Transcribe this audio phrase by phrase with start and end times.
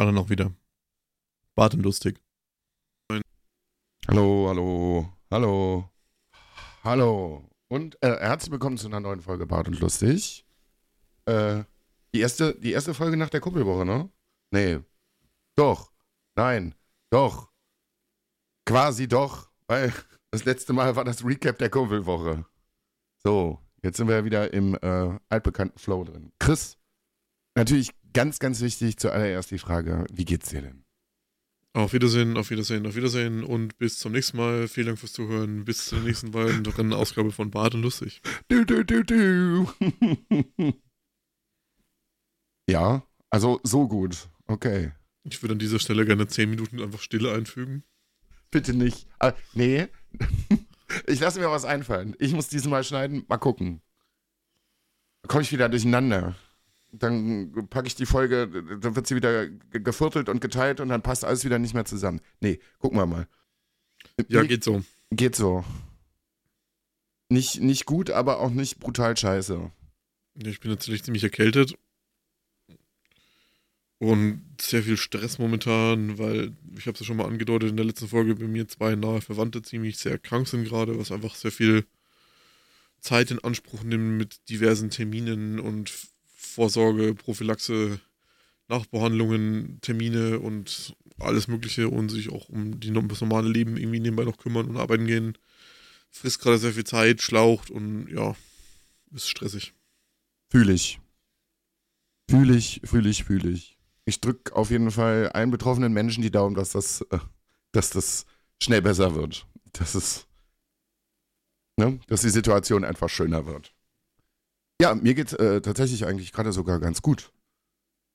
[0.00, 0.50] Alle noch wieder.
[1.54, 2.22] Bart und lustig.
[4.08, 5.90] Hallo, hallo, hallo,
[6.82, 7.50] hallo.
[7.68, 10.46] Und äh, herzlich willkommen zu einer neuen Folge Bart und lustig.
[11.26, 11.64] Äh,
[12.14, 14.08] die erste, die erste Folge nach der Kuppelwoche, ne?
[14.50, 14.78] Nee.
[15.54, 15.92] Doch.
[16.34, 16.74] Nein.
[17.10, 17.50] Doch.
[18.64, 19.50] Quasi doch.
[19.66, 19.92] Weil
[20.30, 22.46] das letzte Mal war das Recap der Kuppelwoche.
[23.18, 26.32] So, jetzt sind wir wieder im äh, altbekannten Flow drin.
[26.38, 26.78] Chris,
[27.54, 30.84] natürlich ganz, ganz wichtig zuallererst die Frage, wie geht's dir denn?
[31.72, 34.66] Auf Wiedersehen, auf Wiedersehen, auf Wiedersehen und bis zum nächsten Mal.
[34.66, 35.64] Vielen Dank fürs Zuhören.
[35.64, 38.20] Bis zur nächsten weiteren Ausgabe von Bart und Lustig.
[38.48, 39.72] Du, du, du, du.
[42.68, 44.28] ja, also so gut.
[44.46, 44.92] Okay.
[45.22, 47.84] Ich würde an dieser Stelle gerne 10 Minuten einfach Stille einfügen.
[48.50, 49.06] Bitte nicht.
[49.18, 49.86] Ah, nee.
[51.06, 52.16] Ich lasse mir was einfallen.
[52.18, 53.24] Ich muss diesmal schneiden.
[53.28, 53.80] Mal gucken.
[55.28, 56.34] Komme ich wieder durcheinander.
[56.92, 58.48] Dann packe ich die Folge,
[58.80, 61.84] dann wird sie wieder ge- geviertelt und geteilt und dann passt alles wieder nicht mehr
[61.84, 62.20] zusammen.
[62.40, 63.28] Nee, gucken wir mal.
[64.28, 64.82] Ja, geht so.
[65.10, 65.64] geht so.
[67.28, 69.70] Nicht, nicht gut, aber auch nicht brutal scheiße.
[70.34, 71.74] Ich bin natürlich ziemlich erkältet.
[73.98, 77.84] Und sehr viel Stress momentan, weil, ich habe es ja schon mal angedeutet in der
[77.84, 81.52] letzten Folge, bei mir zwei nahe Verwandte ziemlich sehr krank sind gerade, was einfach sehr
[81.52, 81.84] viel
[82.98, 85.92] Zeit in Anspruch nimmt mit diversen Terminen und
[86.60, 88.00] Vorsorge, Prophylaxe,
[88.68, 94.24] Nachbehandlungen, Termine und alles Mögliche und sich auch um die, das normale Leben irgendwie nebenbei
[94.24, 95.38] noch kümmern und arbeiten gehen.
[96.10, 98.36] Frisst gerade sehr viel Zeit, schlaucht und ja,
[99.14, 99.72] ist stressig.
[100.50, 101.00] Fühle ich.
[102.28, 103.78] Fühle ich, fühle ich, fühle ich.
[104.04, 107.20] Ich drücke auf jeden Fall allen betroffenen Menschen die Daumen, dass das, äh,
[107.72, 108.26] dass das
[108.62, 109.46] schnell besser wird.
[109.72, 110.26] Dass es,
[111.78, 113.72] ne, dass die Situation einfach schöner wird.
[114.80, 117.34] Ja, mir geht äh, tatsächlich eigentlich gerade sogar ganz gut.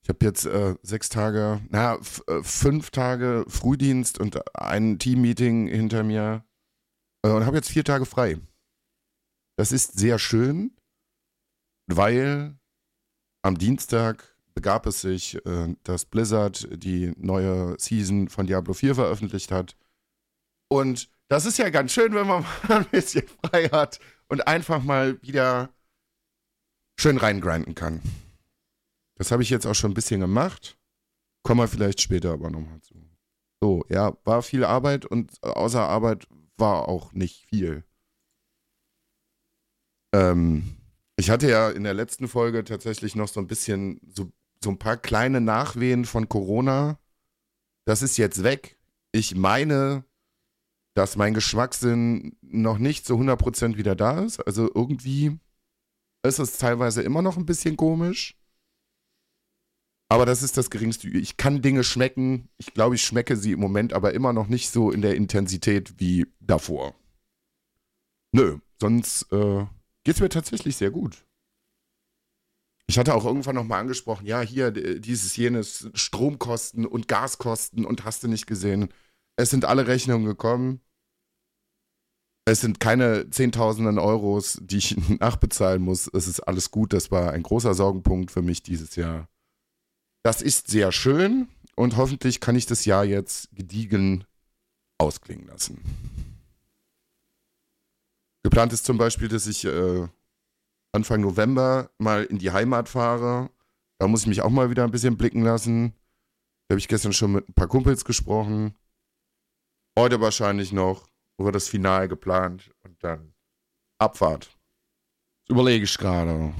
[0.01, 6.01] Ich habe jetzt äh, sechs Tage, na, äh, fünf Tage Frühdienst und ein Teammeeting hinter
[6.01, 6.43] mir
[7.23, 8.39] äh, und habe jetzt vier Tage frei.
[9.57, 10.75] Das ist sehr schön,
[11.85, 12.57] weil
[13.43, 19.51] am Dienstag begab es sich, äh, dass Blizzard die neue Season von Diablo 4 veröffentlicht
[19.51, 19.77] hat.
[20.67, 23.99] Und das ist ja ganz schön, wenn man mal ein bisschen frei hat
[24.29, 25.69] und einfach mal wieder
[26.97, 28.01] schön reingrinden kann.
[29.15, 30.77] Das habe ich jetzt auch schon ein bisschen gemacht.
[31.43, 32.95] Kommen wir vielleicht später aber nochmal zu.
[33.61, 37.83] So, ja, war viel Arbeit und außer Arbeit war auch nicht viel.
[40.13, 40.75] Ähm,
[41.17, 44.31] ich hatte ja in der letzten Folge tatsächlich noch so ein bisschen, so,
[44.63, 46.99] so ein paar kleine Nachwehen von Corona.
[47.85, 48.77] Das ist jetzt weg.
[49.11, 50.03] Ich meine,
[50.93, 54.39] dass mein Geschmackssinn noch nicht zu 100% wieder da ist.
[54.39, 55.39] Also irgendwie
[56.25, 58.35] ist es teilweise immer noch ein bisschen komisch.
[60.09, 61.07] Aber das ist das geringste.
[61.09, 62.49] Ich kann Dinge schmecken.
[62.57, 65.99] Ich glaube, ich schmecke sie im Moment aber immer noch nicht so in der Intensität
[65.99, 66.95] wie davor.
[68.31, 69.65] Nö, sonst äh,
[70.03, 71.25] geht es mir tatsächlich sehr gut.
[72.87, 78.23] Ich hatte auch irgendwann nochmal angesprochen, ja, hier dieses, jenes Stromkosten und Gaskosten und hast
[78.23, 78.89] du nicht gesehen.
[79.37, 80.81] Es sind alle Rechnungen gekommen.
[82.47, 86.07] Es sind keine Zehntausenden Euros, die ich nachbezahlen muss.
[86.13, 86.93] Es ist alles gut.
[86.93, 89.27] Das war ein großer Sorgenpunkt für mich dieses Jahr.
[90.23, 94.25] Das ist sehr schön und hoffentlich kann ich das Jahr jetzt gediegen
[94.99, 95.81] ausklingen lassen.
[98.43, 100.07] Geplant ist zum Beispiel, dass ich äh,
[100.91, 103.49] Anfang November mal in die Heimat fahre.
[103.99, 105.93] Da muss ich mich auch mal wieder ein bisschen blicken lassen.
[106.67, 108.75] Da habe ich gestern schon mit ein paar Kumpels gesprochen.
[109.97, 113.33] Heute wahrscheinlich noch über das Finale geplant und dann
[113.97, 114.49] Abfahrt.
[115.47, 116.53] Das überlege ich gerade.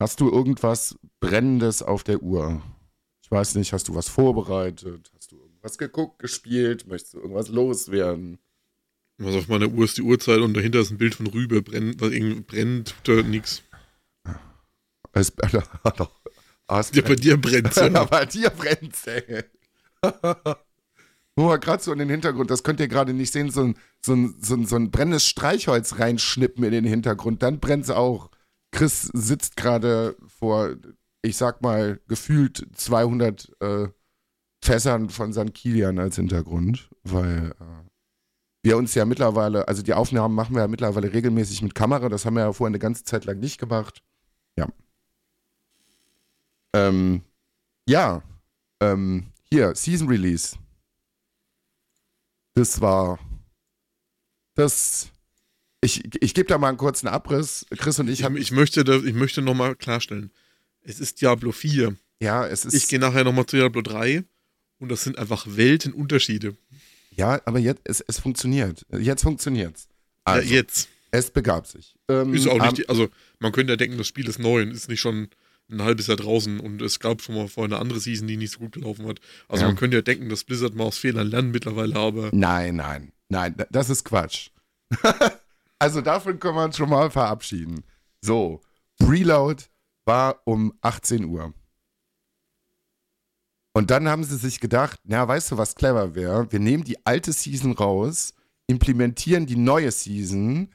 [0.00, 2.62] Hast du irgendwas Brennendes auf der Uhr?
[3.22, 5.10] Ich weiß nicht, hast du was vorbereitet?
[5.14, 6.86] Hast du irgendwas geguckt, gespielt?
[6.86, 8.38] Möchtest du irgendwas loswerden?
[9.18, 11.60] Was auf meiner Uhr ist die Uhrzeit und dahinter ist ein Bild von Rübe.
[11.62, 13.62] Brennt, was irgendwie brennt, tut da nix.
[15.12, 15.32] Es,
[16.68, 18.04] hast Ja, bei dir brennt Ja, ja.
[18.04, 19.44] bei dir brennt's, ey.
[21.38, 23.76] Nur mal gerade so in den Hintergrund, das könnt ihr gerade nicht sehen, so ein,
[24.04, 28.32] so, ein, so, ein, so ein brennendes Streichholz reinschnippen in den Hintergrund, dann brennt's auch.
[28.72, 30.74] Chris sitzt gerade vor,
[31.22, 33.86] ich sag mal, gefühlt 200 äh,
[34.64, 35.54] Fässern von St.
[35.54, 37.88] Kilian als Hintergrund, weil äh,
[38.64, 42.26] wir uns ja mittlerweile, also die Aufnahmen machen wir ja mittlerweile regelmäßig mit Kamera, das
[42.26, 44.02] haben wir ja vorher eine ganze Zeit lang nicht gemacht.
[44.56, 44.66] Ja.
[46.74, 47.22] Ähm,
[47.88, 48.24] ja,
[48.80, 50.58] ähm, hier, Season Release.
[52.58, 53.20] Das war.
[54.56, 55.10] Das.
[55.80, 57.64] Ich, ich gebe da mal einen kurzen Abriss.
[57.76, 58.36] Chris und ich Ich, haben.
[58.36, 60.32] ich möchte, da, ich möchte nochmal klarstellen.
[60.82, 61.94] Es ist Diablo 4.
[62.20, 62.74] ja, es ist.
[62.74, 64.24] Ich gehe nachher nochmal zu Diablo 3
[64.80, 66.56] und das sind einfach Weltenunterschiede.
[67.14, 68.84] Ja, aber jetzt, es, es funktioniert.
[68.90, 69.86] Jetzt funktioniert's.
[70.24, 70.88] Also, ja, jetzt.
[71.12, 71.94] Es begab sich.
[72.08, 73.08] Ähm, Ist auch nicht, die- also
[73.38, 75.28] man könnte ja denken, das Spiel ist neu und ist nicht schon
[75.70, 78.52] ein halbes Jahr draußen und es gab schon mal vorher eine andere Season, die nicht
[78.52, 79.20] so gut gelaufen hat.
[79.48, 79.68] Also Ja.
[79.68, 83.54] man könnte ja denken, dass Blizzard mal aus Fehlern lernt mittlerweile, aber Nein, nein, nein,
[83.56, 84.50] da- das ist Quatsch.
[85.78, 87.84] also davon können wir uns schon mal verabschieden.
[88.22, 88.60] So,
[88.98, 89.64] Preload
[90.06, 91.52] war um 18 Uhr.
[93.74, 96.50] Und dann haben sie sich gedacht, na, weißt du, was clever wäre?
[96.50, 98.32] Wir nehmen die alte Season raus,
[98.66, 100.74] implementieren die neue Season,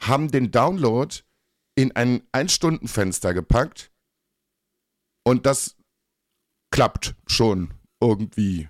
[0.00, 1.14] haben den Download
[1.76, 3.89] in ein Ein-Stunden-Fenster gepackt
[5.30, 5.76] und das
[6.72, 8.68] klappt schon irgendwie.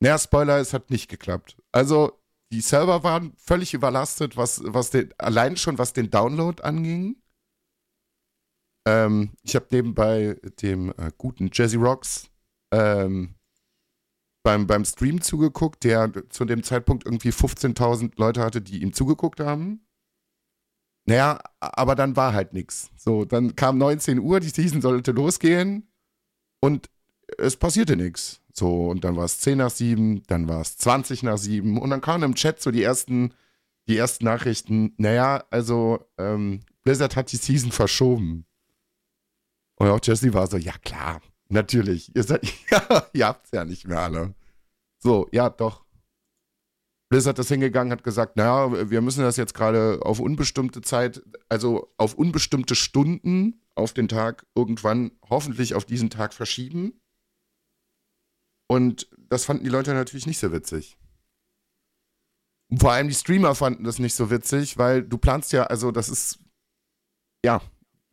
[0.00, 1.56] Naja, Spoiler, es hat nicht geklappt.
[1.72, 7.20] Also, die Server waren völlig überlastet, was, was den, allein schon was den Download anging.
[8.86, 12.30] Ähm, ich habe nebenbei dem äh, guten Jazzy Rocks
[12.72, 13.34] ähm,
[14.44, 19.40] beim, beim Stream zugeguckt, der zu dem Zeitpunkt irgendwie 15.000 Leute hatte, die ihm zugeguckt
[19.40, 19.85] haben.
[21.06, 22.90] Naja, aber dann war halt nichts.
[22.96, 25.88] So, dann kam 19 Uhr, die Season sollte losgehen
[26.60, 26.90] und
[27.38, 28.42] es passierte nichts.
[28.52, 31.90] So, und dann war es 10 nach 7, dann war es 20 nach 7 und
[31.90, 33.34] dann kamen im Chat so die ersten,
[33.86, 38.46] die ersten Nachrichten, naja, also ähm, Blizzard hat die Season verschoben.
[39.76, 43.86] Und auch Jesse war so, ja klar, natürlich, ihr, seid, ja, ihr habt's ja nicht
[43.86, 44.34] mehr alle.
[44.98, 45.85] So, ja, doch.
[47.08, 51.92] Blizzard ist hingegangen, hat gesagt, naja, wir müssen das jetzt gerade auf unbestimmte Zeit, also
[51.98, 57.00] auf unbestimmte Stunden auf den Tag irgendwann hoffentlich auf diesen Tag verschieben.
[58.68, 60.98] Und das fanden die Leute natürlich nicht so witzig.
[62.68, 65.92] Und vor allem die Streamer fanden das nicht so witzig, weil du planst ja, also
[65.92, 66.40] das ist,
[67.44, 67.62] ja,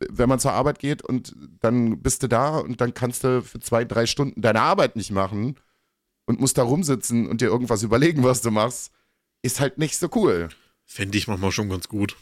[0.08, 3.58] wenn man zur Arbeit geht und dann bist du da und dann kannst du für
[3.58, 5.58] zwei, drei Stunden deine Arbeit nicht machen
[6.26, 8.92] und musst da rumsitzen und dir irgendwas überlegen, was du machst,
[9.42, 10.48] ist halt nicht so cool.
[10.84, 12.16] fände ich manchmal schon ganz gut.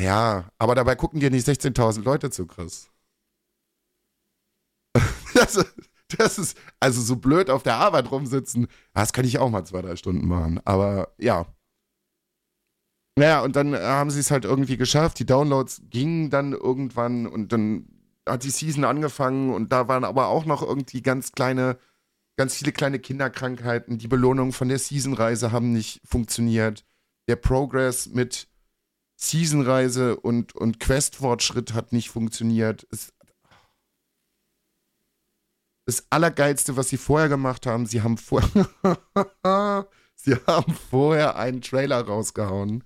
[0.00, 2.90] Ja, aber dabei gucken dir nicht 16.000 Leute zu, Chris.
[5.34, 5.74] Das, ist-
[6.16, 9.82] das ist, also so blöd auf der Arbeit rumsitzen, das kann ich auch mal zwei,
[9.82, 10.60] drei Stunden machen.
[10.64, 11.46] Aber ja.
[13.18, 15.18] Naja, und dann äh, haben sie es halt irgendwie geschafft.
[15.18, 17.88] Die Downloads gingen dann irgendwann und dann
[18.28, 21.78] hat die Season angefangen und da waren aber auch noch irgendwie ganz kleine,
[22.36, 23.98] ganz viele kleine Kinderkrankheiten.
[23.98, 26.84] Die Belohnungen von der Seasonreise haben nicht funktioniert.
[27.28, 28.48] Der Progress mit
[29.16, 32.86] Seasonreise und, und Questfortschritt hat nicht funktioniert.
[32.90, 33.12] Es,
[35.86, 38.42] das Allergeilste, was sie vorher gemacht haben, sie haben vor
[40.14, 42.84] sie haben vorher einen Trailer rausgehauen.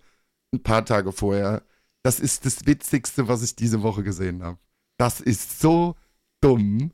[0.53, 1.63] Ein paar Tage vorher.
[2.03, 4.59] Das ist das Witzigste, was ich diese Woche gesehen habe.
[4.99, 5.97] Das ist so
[6.41, 6.93] dumm.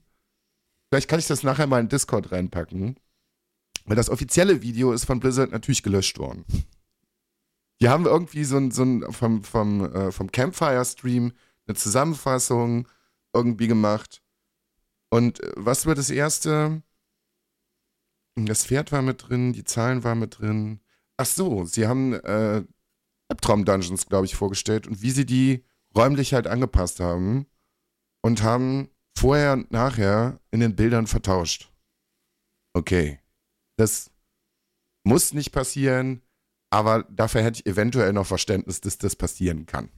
[0.88, 2.96] Vielleicht kann ich das nachher mal in Discord reinpacken.
[3.84, 6.44] Weil das offizielle Video ist von Blizzard natürlich gelöscht worden.
[7.80, 11.32] Die haben irgendwie so ein, so ein vom, vom, äh, vom Campfire-Stream
[11.66, 12.88] eine Zusammenfassung
[13.32, 14.22] irgendwie gemacht.
[15.10, 16.82] Und äh, was war das erste?
[18.34, 20.80] Das Pferd war mit drin, die Zahlen waren mit drin.
[21.16, 22.64] Ach so, sie haben äh,
[23.28, 25.64] Albtraum-Dungeons, glaube ich, vorgestellt und wie sie die
[25.94, 27.46] räumlich halt angepasst haben
[28.20, 31.72] und haben vorher und nachher in den Bildern vertauscht.
[32.74, 33.18] Okay.
[33.76, 34.10] Das
[35.04, 36.22] muss nicht passieren,
[36.70, 39.90] aber dafür hätte ich eventuell noch Verständnis, dass das passieren kann.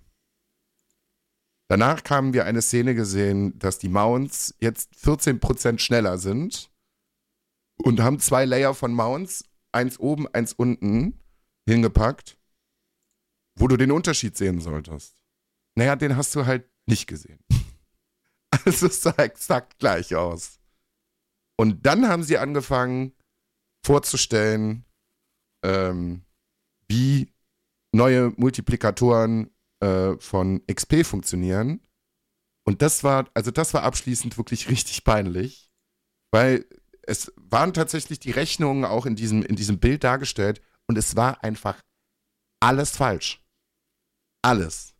[1.69, 6.71] Danach haben wir eine Szene gesehen, dass die Mounts jetzt 14% schneller sind
[7.77, 11.21] und haben zwei Layer von Mounts, eins oben, eins unten,
[11.69, 12.39] hingepackt,
[13.59, 15.23] wo du den Unterschied sehen solltest.
[15.75, 17.39] Naja, den hast du halt nicht gesehen.
[18.65, 20.59] Also es sah exakt gleich aus.
[21.61, 23.15] Und dann haben sie angefangen
[23.85, 24.85] vorzustellen,
[25.65, 26.23] ähm,
[26.89, 27.33] wie
[27.95, 29.51] neue Multiplikatoren
[29.81, 31.81] äh, von XP funktionieren.
[32.67, 35.73] Und das war, also das war abschließend wirklich richtig peinlich,
[36.31, 36.67] weil
[37.03, 41.43] es waren tatsächlich die Rechnungen auch in diesem, in diesem Bild dargestellt und es war
[41.43, 41.83] einfach
[42.61, 43.43] alles falsch.
[44.43, 44.95] Alles.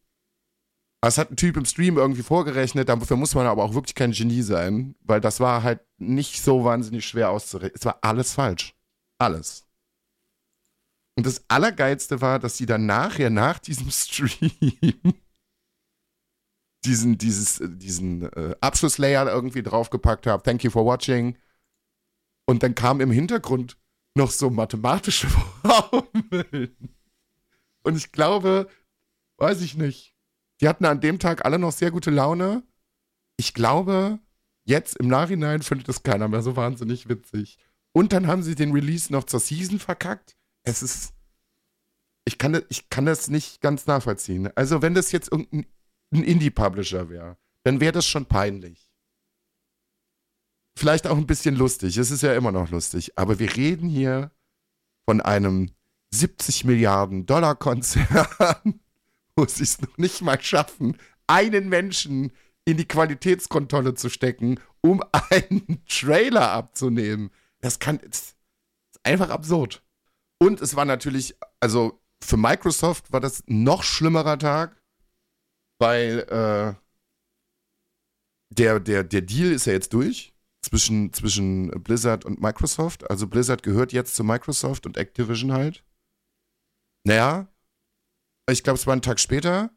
[1.01, 4.11] Das hat ein Typ im Stream irgendwie vorgerechnet, dafür muss man aber auch wirklich kein
[4.11, 7.77] Genie sein, weil das war halt nicht so wahnsinnig schwer auszurechnen.
[7.77, 8.75] Es war alles falsch.
[9.19, 9.65] Alles.
[11.17, 14.53] Und das Allergeilste war, dass sie dann nachher, nach diesem Stream,
[16.85, 20.43] diesen, dieses, äh, diesen äh, Abschlusslayer irgendwie draufgepackt haben.
[20.43, 21.37] Thank you for watching.
[22.47, 23.77] Und dann kam im Hintergrund
[24.17, 25.29] noch so mathematische
[25.63, 26.77] Formeln.
[27.83, 28.69] Und ich glaube,
[29.39, 30.18] weiß ich nicht.
[30.61, 32.63] Die hatten an dem Tag alle noch sehr gute Laune.
[33.37, 34.19] Ich glaube,
[34.65, 37.59] jetzt im Nachhinein findet das keiner mehr so wahnsinnig witzig.
[37.93, 40.37] Und dann haben sie den Release noch zur Season verkackt.
[40.65, 41.15] Es ist.
[42.25, 44.51] Ich kann, das, ich kann das nicht ganz nachvollziehen.
[44.55, 45.67] Also, wenn das jetzt irgendein
[46.11, 48.91] Indie-Publisher wäre, dann wäre das schon peinlich.
[50.77, 51.97] Vielleicht auch ein bisschen lustig.
[51.97, 53.17] Es ist ja immer noch lustig.
[53.17, 54.31] Aber wir reden hier
[55.07, 55.71] von einem
[56.11, 58.81] 70 Milliarden Dollar Konzern,
[59.39, 62.33] wo sie es noch nicht mal schaffen, einen Menschen
[62.65, 67.31] in die Qualitätskontrolle zu stecken, um einen Trailer abzunehmen.
[67.61, 67.99] Das kann.
[67.99, 68.37] Das ist
[69.05, 69.83] einfach absurd.
[70.41, 74.81] Und es war natürlich, also für Microsoft war das noch schlimmerer Tag,
[75.79, 76.75] weil äh,
[78.51, 83.09] der, der, der Deal ist ja jetzt durch zwischen, zwischen Blizzard und Microsoft.
[83.09, 85.85] Also Blizzard gehört jetzt zu Microsoft und Activision halt.
[87.05, 87.49] Naja,
[88.53, 89.71] ich glaube, es war ein Tag später,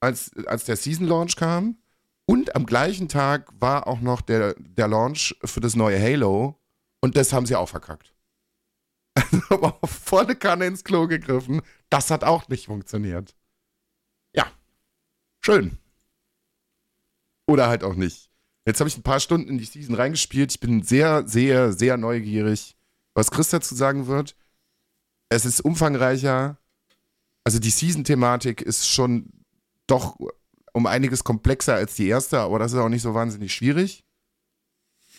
[0.00, 1.78] als, als der Season Launch kam.
[2.26, 6.60] Und am gleichen Tag war auch noch der, der Launch für das neue Halo.
[7.00, 8.14] Und das haben sie auch verkackt.
[9.50, 11.62] aber volle Kanne ins Klo gegriffen.
[11.88, 13.34] Das hat auch nicht funktioniert.
[14.34, 14.46] Ja.
[15.40, 15.78] Schön.
[17.48, 18.30] Oder halt auch nicht.
[18.66, 20.52] Jetzt habe ich ein paar Stunden in die Season reingespielt.
[20.52, 22.76] Ich bin sehr, sehr, sehr neugierig,
[23.14, 24.36] was Chris dazu sagen wird.
[25.30, 26.59] Es ist umfangreicher.
[27.44, 29.30] Also die Season-Thematik ist schon
[29.86, 30.16] doch
[30.72, 34.04] um einiges komplexer als die erste, aber das ist auch nicht so wahnsinnig schwierig.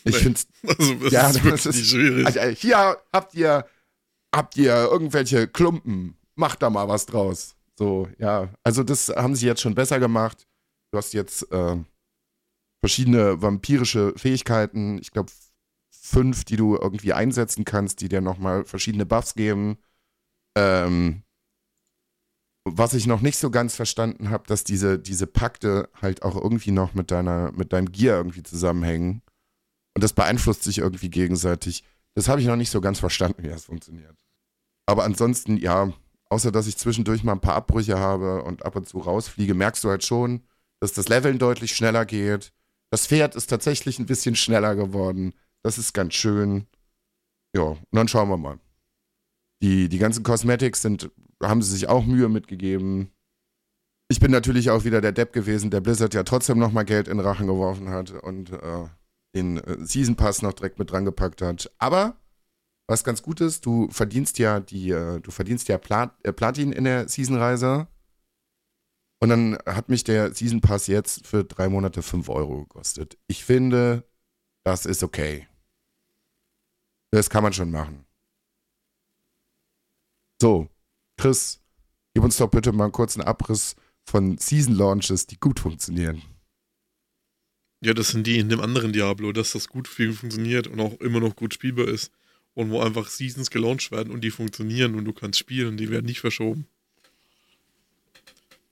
[0.03, 0.21] Ich nee.
[0.21, 2.25] finde also, das ja, ist das ist, schwierig.
[2.25, 3.65] Also, hier habt ihr
[4.33, 6.17] habt ihr irgendwelche Klumpen?
[6.35, 7.55] Macht da mal was draus.
[7.77, 8.49] So, ja.
[8.63, 10.47] Also, das haben sie jetzt schon besser gemacht.
[10.91, 11.77] Du hast jetzt äh,
[12.81, 14.97] verschiedene vampirische Fähigkeiten.
[14.99, 15.31] Ich glaube,
[15.91, 19.77] fünf, die du irgendwie einsetzen kannst, die dir nochmal verschiedene Buffs geben.
[20.57, 21.23] Ähm,
[22.63, 26.71] was ich noch nicht so ganz verstanden habe, dass diese, diese Pakte halt auch irgendwie
[26.71, 29.21] noch mit deiner, mit deinem Gear irgendwie zusammenhängen.
[29.95, 31.83] Und das beeinflusst sich irgendwie gegenseitig.
[32.13, 34.15] Das habe ich noch nicht so ganz verstanden, wie das funktioniert.
[34.85, 35.91] Aber ansonsten, ja,
[36.29, 39.83] außer dass ich zwischendurch mal ein paar Abbrüche habe und ab und zu rausfliege, merkst
[39.83, 40.41] du halt schon,
[40.79, 42.53] dass das Leveln deutlich schneller geht.
[42.89, 45.33] Das Pferd ist tatsächlich ein bisschen schneller geworden.
[45.63, 46.67] Das ist ganz schön.
[47.55, 48.59] Ja, und dann schauen wir mal.
[49.61, 53.11] Die, die ganzen Cosmetics sind, haben sie sich auch Mühe mitgegeben.
[54.09, 57.19] Ich bin natürlich auch wieder der Depp gewesen, der Blizzard ja trotzdem nochmal Geld in
[57.19, 58.87] Rachen geworfen hat und äh,
[59.35, 61.71] den äh, Season Pass noch direkt mit dran gepackt hat.
[61.77, 62.17] Aber
[62.87, 66.73] was ganz gut ist, du verdienst ja die, äh, du verdienst ja Plat äh, Platin
[66.73, 67.87] in der Season-Reise.
[69.21, 73.17] Und dann hat mich der Season Pass jetzt für drei Monate 5 Euro gekostet.
[73.27, 74.03] Ich finde,
[74.65, 75.47] das ist okay.
[77.11, 78.05] Das kann man schon machen.
[80.41, 80.67] So,
[81.21, 81.59] Chris,
[82.15, 86.23] gib uns doch bitte mal einen kurzen Abriss von Season Launches, die gut funktionieren.
[87.79, 91.19] Ja, das sind die in dem anderen Diablo, dass das gut funktioniert und auch immer
[91.19, 92.11] noch gut spielbar ist.
[92.55, 96.07] Und wo einfach Seasons gelauncht werden und die funktionieren und du kannst spielen, die werden
[96.07, 96.65] nicht verschoben.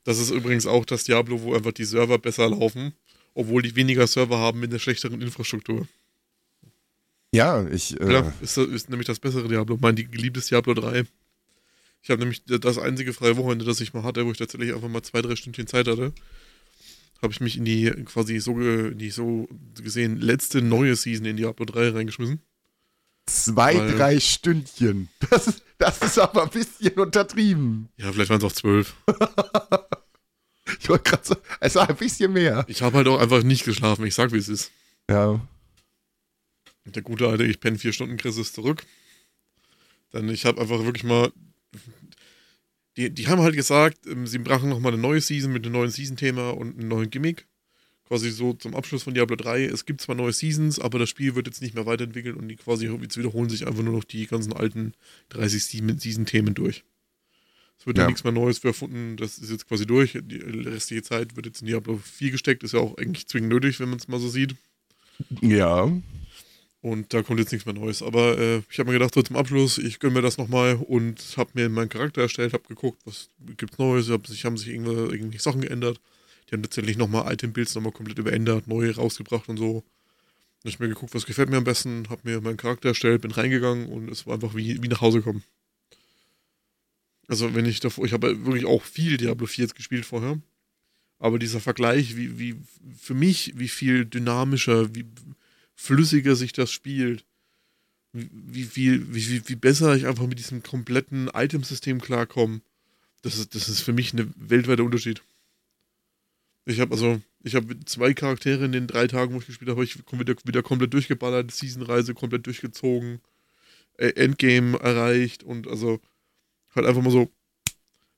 [0.03, 2.93] Das ist übrigens auch das Diablo, wo einfach die Server besser laufen,
[3.35, 5.87] obwohl die weniger Server haben mit der schlechteren Infrastruktur.
[7.31, 7.99] Ja, ich.
[8.01, 11.05] Äh ja, ist, ist nämlich das bessere Diablo, mein geliebtes Diablo 3.
[12.01, 14.87] Ich habe nämlich das einzige freie Wochenende, das ich mal hatte, wo ich tatsächlich einfach
[14.89, 16.13] mal zwei, drei Stündchen Zeit hatte
[17.21, 21.37] habe ich mich in die quasi so, in die so gesehen letzte neue Season in
[21.37, 22.41] Diablo 3 reingeschmissen.
[23.25, 25.09] Zwei, Weil, drei Stündchen.
[25.29, 27.89] Das, das ist aber ein bisschen untertrieben.
[27.97, 28.95] Ja, vielleicht waren es auch zwölf.
[30.79, 32.65] ich wollte gerade so, es war ein bisschen mehr.
[32.67, 34.05] Ich habe halt auch einfach nicht geschlafen.
[34.05, 34.71] Ich sag, wie es ist.
[35.09, 35.39] Ja.
[36.85, 38.83] Der gute alte, ich penne vier Stunden, Chris ist zurück.
[40.11, 41.31] Dann ich habe einfach wirklich mal
[42.99, 45.89] die, die haben halt gesagt, ähm, sie brachen nochmal eine neue Season mit einem neuen
[45.89, 47.47] Season-Thema und einem neuen Gimmick.
[48.05, 49.65] Quasi so zum Abschluss von Diablo 3.
[49.65, 52.57] Es gibt zwar neue Seasons, aber das Spiel wird jetzt nicht mehr weiterentwickelt und die
[52.57, 54.93] quasi jetzt wiederholen sich einfach nur noch die ganzen alten
[55.29, 56.83] 30 Season-Themen durch.
[57.79, 58.07] Es wird ja.
[58.07, 60.19] nichts mehr Neues für erfunden, das ist jetzt quasi durch.
[60.21, 63.79] Die restliche Zeit wird jetzt in Diablo 4 gesteckt, ist ja auch eigentlich zwingend nötig,
[63.79, 64.55] wenn man es mal so sieht.
[65.41, 65.89] Ja.
[66.81, 68.01] Und da kommt jetzt nichts mehr Neues.
[68.01, 71.21] Aber äh, ich habe mir gedacht, so zum Abschluss, ich gönne mir das nochmal und
[71.35, 75.37] habe mir meinen Charakter erstellt, habe geguckt, was gibt's Neues, hab, sich haben sich irgendwie
[75.37, 75.99] Sachen geändert.
[76.49, 79.83] Die haben tatsächlich nochmal Item-Builds nochmal komplett überändert, neue rausgebracht und so.
[80.63, 83.31] Ich habe mir geguckt, was gefällt mir am besten, habe mir meinen Charakter erstellt, bin
[83.31, 85.43] reingegangen und es war einfach wie, wie nach Hause kommen.
[87.27, 90.41] Also wenn ich davor, ich habe wirklich auch viel Diablo 4 jetzt gespielt vorher.
[91.19, 92.55] Aber dieser Vergleich, wie, wie
[92.97, 95.05] für mich, wie viel dynamischer, wie,
[95.79, 97.25] flüssiger sich das spielt.
[98.11, 102.61] Wie, wie, wie, wie besser ich einfach mit diesem kompletten Itemsystem klarkomme.
[103.21, 105.21] Das ist, das ist für mich ein weltweiter Unterschied.
[106.65, 109.83] Ich habe also, Ich habe zwei Charaktere in den drei Tagen, wo ich gespielt habe,
[109.83, 113.21] ich wieder, wieder komplett durchgeballert, Seasonreise komplett durchgezogen,
[113.97, 116.01] äh, Endgame erreicht und also
[116.75, 117.31] halt einfach mal so.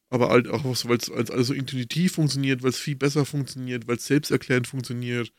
[0.10, 3.98] Aber halt auch, weil es alles so intuitiv funktioniert, weil es viel besser funktioniert, weil
[3.98, 5.32] es selbsterklärend funktioniert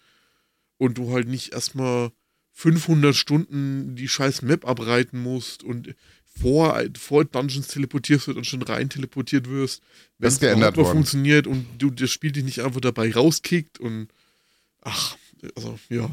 [0.82, 2.10] und du halt nicht erstmal
[2.50, 8.62] 500 Stunden die scheiß Map abreiten musst und vor, vor Dungeons teleportierst wird und schon
[8.62, 9.82] rein teleportiert wirst,
[10.18, 10.90] wenn es geändert worden.
[10.90, 14.08] funktioniert und du das Spiel dich nicht einfach dabei rauskickt und
[14.80, 15.16] ach,
[15.54, 16.10] also ja,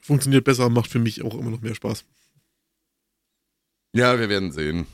[0.00, 2.04] funktioniert besser, macht für mich auch immer noch mehr Spaß.
[3.94, 4.86] Ja, wir werden sehen.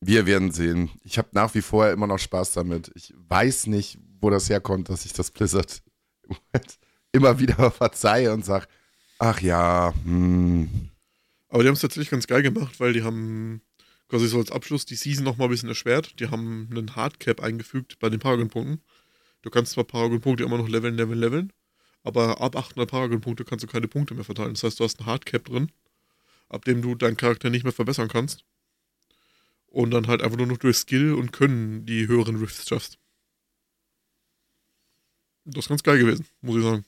[0.00, 0.90] Wir werden sehen.
[1.02, 2.92] Ich habe nach wie vor immer noch Spaß damit.
[2.94, 5.82] Ich weiß nicht, wo das herkommt, dass ich das Blizzard
[7.14, 8.66] immer wieder verzeihe und sage,
[9.18, 10.90] ach ja, hm,
[11.54, 13.62] aber die haben es tatsächlich ganz geil gemacht, weil die haben
[14.08, 16.18] quasi so als Abschluss die Season nochmal ein bisschen erschwert.
[16.18, 18.82] Die haben einen Hardcap eingefügt bei den Paragon-Punkten.
[19.42, 21.52] Du kannst zwar Paragon-Punkte immer noch leveln, leveln, leveln,
[22.02, 24.54] aber ab 800 Paragon-Punkte kannst du keine Punkte mehr verteilen.
[24.54, 25.70] Das heißt, du hast einen Hardcap drin,
[26.48, 28.44] ab dem du deinen Charakter nicht mehr verbessern kannst.
[29.68, 32.98] Und dann halt einfach nur noch durch Skill und Können die höheren Rifts schaffst.
[35.44, 36.84] Das ist ganz geil gewesen, muss ich sagen.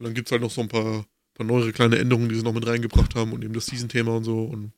[0.00, 1.04] Und dann gibt es halt noch so ein paar
[1.40, 4.24] paar neuere kleine Änderungen, die sie noch mit reingebracht haben und eben das Season-Thema und
[4.24, 4.44] so.
[4.44, 4.72] Und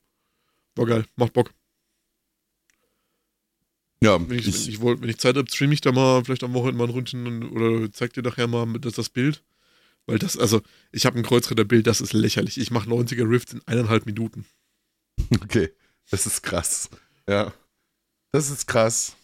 [0.77, 1.53] war geil, macht Bock.
[4.01, 6.45] Ja, wenn ich, ich, ich wollt, wenn ich Zeit habe, streame ich da mal vielleicht
[6.45, 9.43] am Wochenende mal ein Ründchen oder zeig dir nachher mal das, das Bild.
[10.07, 12.59] Weil das, also, ich habe ein Kreuzritterbild, das ist lächerlich.
[12.59, 14.47] Ich mache 90er Rifts in eineinhalb Minuten.
[15.43, 15.71] Okay,
[16.11, 16.89] das ist krass.
[17.29, 17.53] Ja.
[18.33, 19.15] Das ist krass.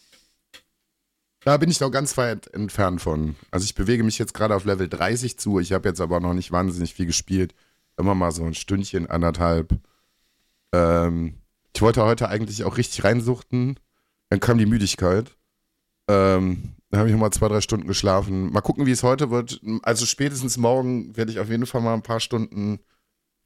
[1.48, 3.34] Da bin ich noch ganz weit entfernt von.
[3.50, 5.60] Also ich bewege mich jetzt gerade auf Level 30 zu.
[5.60, 7.54] Ich habe jetzt aber noch nicht wahnsinnig viel gespielt.
[7.96, 9.74] Immer mal so ein Stündchen, anderthalb.
[10.74, 11.38] Ähm,
[11.74, 13.80] ich wollte heute eigentlich auch richtig reinsuchten.
[14.28, 15.38] Dann kam die Müdigkeit.
[16.06, 18.52] Ähm, dann habe ich nochmal zwei, drei Stunden geschlafen.
[18.52, 19.62] Mal gucken, wie es heute wird.
[19.84, 22.78] Also spätestens morgen werde ich auf jeden Fall mal ein paar Stunden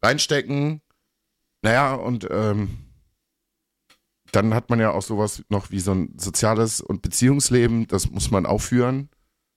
[0.03, 0.81] reinstecken.
[1.63, 2.79] Naja, und ähm,
[4.33, 8.31] dann hat man ja auch sowas noch wie so ein soziales und Beziehungsleben, das muss
[8.31, 9.11] man auch führen.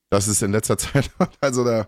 [0.09, 1.09] Das ist in letzter Zeit,
[1.41, 1.88] also da,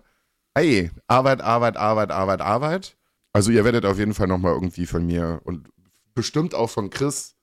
[0.58, 2.97] hey, Arbeit, Arbeit, Arbeit, Arbeit, Arbeit.
[3.34, 5.69] Also ihr werdet auf jeden Fall nochmal irgendwie von mir und
[6.15, 7.36] bestimmt auch von Chris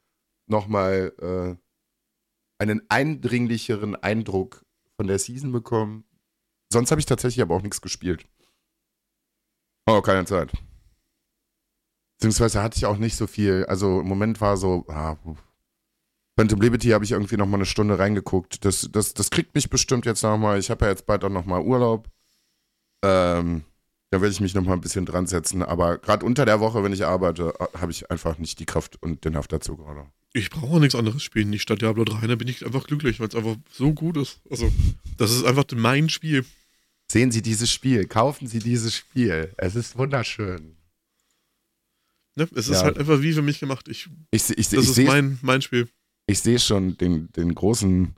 [0.47, 1.57] nochmal äh,
[2.59, 4.65] einen eindringlicheren Eindruck
[4.97, 6.05] von der Season bekommen.
[6.73, 8.27] Sonst habe ich tatsächlich aber auch nichts gespielt.
[9.87, 10.51] Oh, keine Zeit.
[12.19, 13.65] Beziehungsweise hatte ich auch nicht so viel.
[13.67, 15.17] Also im Moment war so, ah,
[16.37, 18.65] Phantom Liberty habe ich irgendwie noch mal eine Stunde reingeguckt.
[18.65, 20.59] Das, das, das kriegt mich bestimmt jetzt noch mal.
[20.59, 22.09] Ich habe ja jetzt bald auch noch mal Urlaub.
[23.05, 23.63] Ähm,
[24.11, 25.63] da werde ich mich noch mal ein bisschen dran setzen.
[25.63, 29.25] Aber gerade unter der Woche, wenn ich arbeite, habe ich einfach nicht die Kraft und
[29.25, 30.07] den Haft dazu gerade.
[30.33, 31.51] Ich brauche nichts anderes spielen.
[31.51, 34.41] Nicht statt Diablo 3, da bin ich einfach glücklich, weil es einfach so gut ist.
[34.51, 34.73] Also,
[35.17, 36.45] das ist einfach mein Spiel.
[37.11, 39.53] Sehen Sie dieses Spiel, kaufen Sie dieses Spiel.
[39.57, 40.77] Es ist wunderschön.
[42.37, 42.49] Ne?
[42.55, 42.83] Es ist ja.
[42.85, 43.89] halt einfach wie für mich gemacht.
[43.89, 45.89] Ich, ich, ich, das ist mein, mein Spiel.
[46.27, 48.15] Ich sehe schon den, den großen,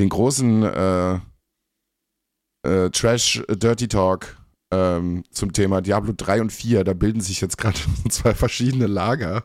[0.00, 1.14] den großen äh,
[2.62, 4.36] äh, Trash Dirty Talk
[4.70, 6.82] ähm, zum Thema Diablo 3 und 4.
[6.84, 9.44] Da bilden sich jetzt gerade zwei verschiedene Lager.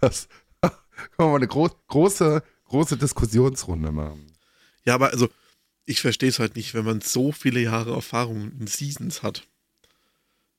[0.00, 0.28] Das
[0.60, 0.72] kann
[1.18, 4.32] man mal eine gro große, große Diskussionsrunde machen.
[4.84, 5.28] Ja, aber also,
[5.84, 9.46] ich verstehe es halt nicht, wenn man so viele Jahre Erfahrung in Seasons hat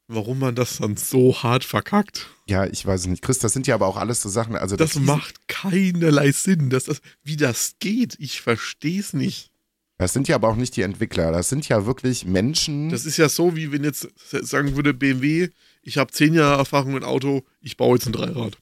[0.08, 2.28] warum man das dann so hart verkackt.
[2.48, 3.22] Ja, ich weiß es nicht.
[3.22, 4.56] Chris, das sind ja aber auch alles so Sachen.
[4.56, 6.70] Also das, das macht keinerlei Sinn.
[6.70, 9.52] Dass das, wie das geht, ich verstehe es nicht.
[9.98, 11.32] Das sind ja aber auch nicht die Entwickler.
[11.32, 12.90] Das sind ja wirklich Menschen.
[12.90, 15.50] Das ist ja so, wie wenn jetzt sagen würde BMW,
[15.82, 18.58] ich habe zehn Jahre Erfahrung mit Auto, ich baue jetzt ein Dreirad.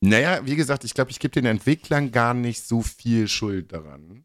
[0.00, 4.24] Naja, wie gesagt, ich glaube, ich gebe den Entwicklern gar nicht so viel Schuld daran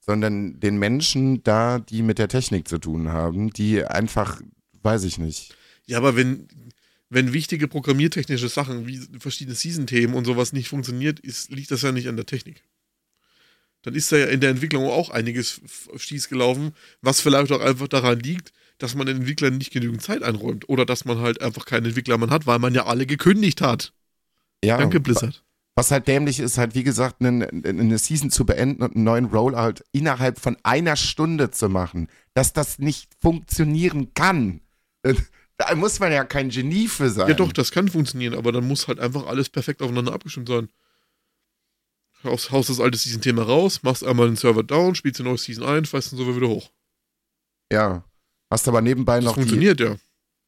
[0.00, 4.40] sondern den Menschen da, die mit der Technik zu tun haben, die einfach,
[4.82, 5.54] weiß ich nicht.
[5.86, 6.48] Ja, aber wenn,
[7.10, 11.92] wenn wichtige programmiertechnische Sachen wie verschiedene Season-Themen und sowas nicht funktioniert, ist, liegt das ja
[11.92, 12.62] nicht an der Technik.
[13.82, 15.60] Dann ist da ja in der Entwicklung auch einiges
[15.96, 20.22] stieß gelaufen, was vielleicht auch einfach daran liegt, dass man den Entwicklern nicht genügend Zeit
[20.22, 23.60] einräumt oder dass man halt einfach keinen Entwickler mehr hat, weil man ja alle gekündigt
[23.60, 23.92] hat.
[24.64, 25.42] Ja, Danke, Blizzard.
[25.80, 29.24] Was halt dämlich ist, halt wie gesagt, eine, eine Season zu beenden und einen neuen
[29.24, 34.60] Rollout innerhalb von einer Stunde zu machen, dass das nicht funktionieren kann.
[35.56, 37.28] Da muss man ja kein Genie für sein.
[37.28, 40.70] Ja doch, das kann funktionieren, aber dann muss halt einfach alles perfekt aufeinander abgestimmt sein.
[42.24, 45.64] Haust, haust das alte Season-Thema raus, machst einmal den Server down, spielst ein neues Season
[45.64, 46.70] ein, fährst den Server wieder hoch.
[47.70, 48.04] Ja.
[48.50, 49.34] Hast aber nebenbei das noch.
[49.34, 49.96] Funktioniert, die, ja.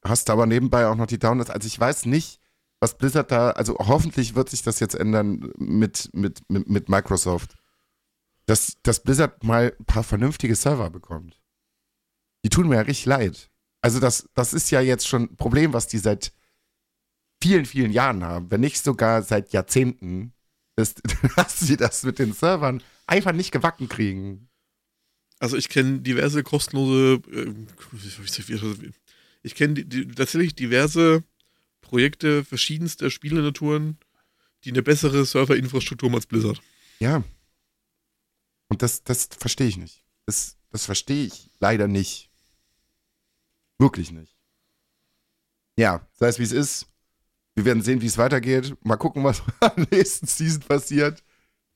[0.02, 1.50] Hast aber nebenbei auch noch die Downloads.
[1.50, 2.40] Also ich weiß nicht,
[2.82, 7.54] was Blizzard da, also hoffentlich wird sich das jetzt ändern mit, mit, mit, mit Microsoft.
[8.46, 11.40] dass, dass Blizzard mal ein paar vernünftige Server bekommt.
[12.44, 13.52] Die tun mir ja richtig leid.
[13.82, 16.32] Also das, das ist ja jetzt schon ein Problem, was die seit
[17.40, 20.32] vielen, vielen Jahren haben, wenn nicht sogar seit Jahrzehnten,
[20.74, 21.02] ist,
[21.36, 24.48] dass sie das mit den Servern einfach nicht gewacken kriegen.
[25.38, 27.54] Also ich kenne diverse kostenlose, äh,
[29.44, 31.22] ich kenne tatsächlich diverse
[31.92, 33.98] Projekte verschiedenster Spielenaturen,
[34.64, 36.62] die eine bessere Serverinfrastruktur haben als Blizzard.
[37.00, 37.22] Ja.
[38.68, 40.02] Und das, das verstehe ich nicht.
[40.24, 42.30] Das, das verstehe ich leider nicht.
[43.78, 44.38] Wirklich nicht.
[45.76, 46.86] Ja, sei es wie es ist.
[47.56, 48.74] Wir werden sehen, wie es weitergeht.
[48.82, 51.22] Mal gucken, was am nächsten Season passiert.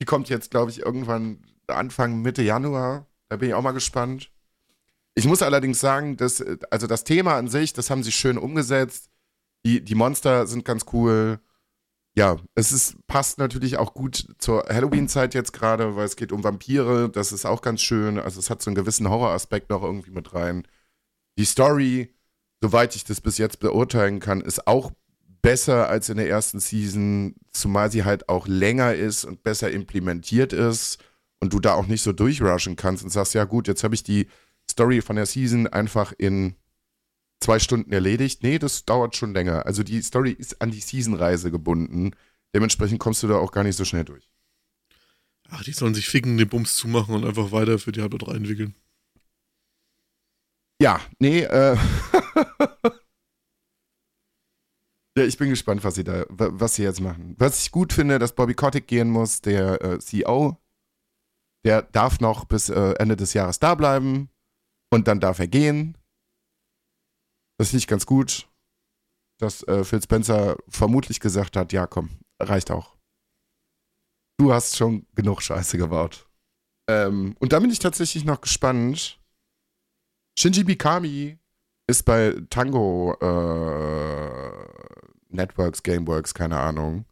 [0.01, 3.05] Die kommt jetzt, glaube ich, irgendwann Anfang, Mitte Januar.
[3.29, 4.31] Da bin ich auch mal gespannt.
[5.13, 9.11] Ich muss allerdings sagen, dass, also das Thema an sich, das haben sie schön umgesetzt.
[9.67, 11.41] Die, die Monster sind ganz cool.
[12.15, 16.41] Ja, es ist, passt natürlich auch gut zur Halloween-Zeit jetzt gerade, weil es geht um
[16.41, 17.09] Vampire.
[17.09, 18.17] Das ist auch ganz schön.
[18.17, 20.65] Also es hat so einen gewissen Horroraspekt noch irgendwie mit rein.
[21.37, 22.15] Die Story,
[22.61, 24.93] soweit ich das bis jetzt beurteilen kann, ist auch
[25.41, 30.53] besser als in der ersten Season, zumal sie halt auch länger ist und besser implementiert
[30.53, 30.97] ist
[31.41, 34.03] und du da auch nicht so durchrushen kannst und sagst, ja gut, jetzt habe ich
[34.03, 34.29] die
[34.71, 36.55] Story von der Season einfach in
[37.39, 38.43] zwei Stunden erledigt.
[38.43, 39.65] Nee, das dauert schon länger.
[39.65, 42.11] Also die Story ist an die Season-Reise gebunden.
[42.53, 44.29] Dementsprechend kommst du da auch gar nicht so schnell durch.
[45.49, 48.75] Ach, die sollen sich ficken, den Bums zumachen und einfach weiter für die Halbzeit entwickeln.
[50.81, 51.77] Ja, nee, äh.
[55.17, 57.33] Ja, ich bin gespannt, was sie da, was sie jetzt machen.
[57.39, 60.57] Was ich gut finde, dass Bobby Kotick gehen muss, der äh, CEO,
[61.65, 64.29] der darf noch bis äh, Ende des Jahres da bleiben
[64.91, 65.97] und dann darf er gehen.
[67.57, 68.47] Das finde ich ganz gut,
[69.39, 72.95] dass äh, Phil Spencer vermutlich gesagt hat, ja komm, reicht auch.
[74.39, 76.27] Du hast schon genug Scheiße gebaut.
[76.87, 79.19] Ähm, und da bin ich tatsächlich noch gespannt.
[80.37, 81.39] Shinji Mikami
[81.87, 84.67] ist bei Tango äh,
[85.29, 87.05] Networks, Gameworks, keine Ahnung.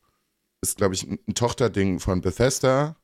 [0.61, 2.95] Ist, glaube ich, ein, Tochterding von Bethesda.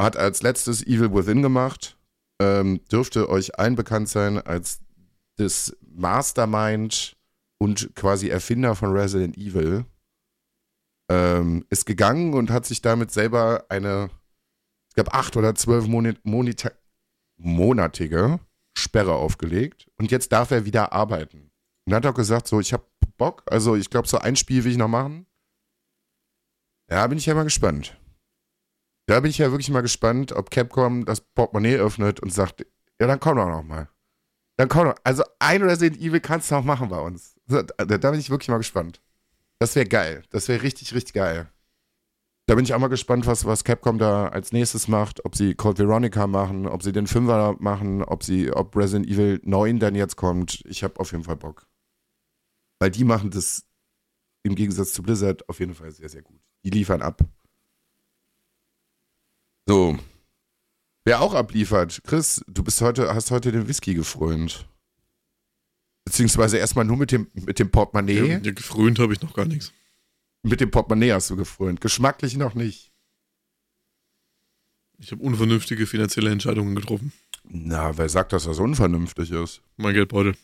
[0.00, 1.98] Hat als letztes Evil Within gemacht.
[2.40, 4.80] Ähm, dürfte euch allen bekannt sein als
[5.36, 7.16] das Mastermind
[7.58, 9.84] und quasi Erfinder von Resident Evil.
[11.10, 14.10] Ähm, ist gegangen und hat sich damit selber eine,
[14.88, 16.18] ich glaube, acht oder zwölf Monat,
[17.36, 18.40] monatige
[18.76, 19.90] Sperre aufgelegt.
[19.96, 21.50] Und jetzt darf er wieder arbeiten.
[21.86, 22.84] Und hat auch gesagt, so, ich habe
[23.16, 23.42] Bock.
[23.46, 25.26] Also ich glaube, so ein Spiel will ich noch machen.
[26.90, 27.98] Ja, bin ich ja mal gespannt.
[29.06, 32.66] Da bin ich ja wirklich mal gespannt, ob Capcom das Portemonnaie öffnet und sagt,
[33.00, 33.88] ja, dann komm doch noch mal.
[34.58, 34.96] Dann komm doch.
[35.04, 37.36] Also ein Resident Evil kannst du noch machen bei uns.
[37.46, 39.00] Da, da bin ich wirklich mal gespannt.
[39.60, 40.24] Das wäre geil.
[40.30, 41.48] Das wäre richtig, richtig geil.
[42.46, 45.24] Da bin ich auch mal gespannt, was, was Capcom da als nächstes macht.
[45.24, 49.40] Ob sie Code Veronica machen, ob sie den Fünfer machen, ob sie, ob Resident Evil
[49.44, 50.64] 9 dann jetzt kommt.
[50.66, 51.68] Ich habe auf jeden Fall Bock.
[52.80, 53.64] Weil die machen das
[54.42, 56.40] im Gegensatz zu Blizzard auf jeden Fall sehr, sehr gut.
[56.64, 57.20] Die liefern ab.
[59.68, 59.96] So.
[61.08, 64.68] Wer auch abliefert, Chris, du bist heute, hast heute den Whisky gefrönt.
[66.04, 68.32] Beziehungsweise erstmal nur mit dem, mit dem Portemonnaie.
[68.32, 69.72] Ja, gefrönt habe ich noch gar nichts.
[70.42, 71.80] Mit dem Portemonnaie hast du gefrönt.
[71.80, 72.92] Geschmacklich noch nicht.
[74.98, 77.14] Ich habe unvernünftige finanzielle Entscheidungen getroffen.
[77.42, 79.62] Na, wer sagt, dass das unvernünftig ist?
[79.78, 80.36] Mein Geldbeutel.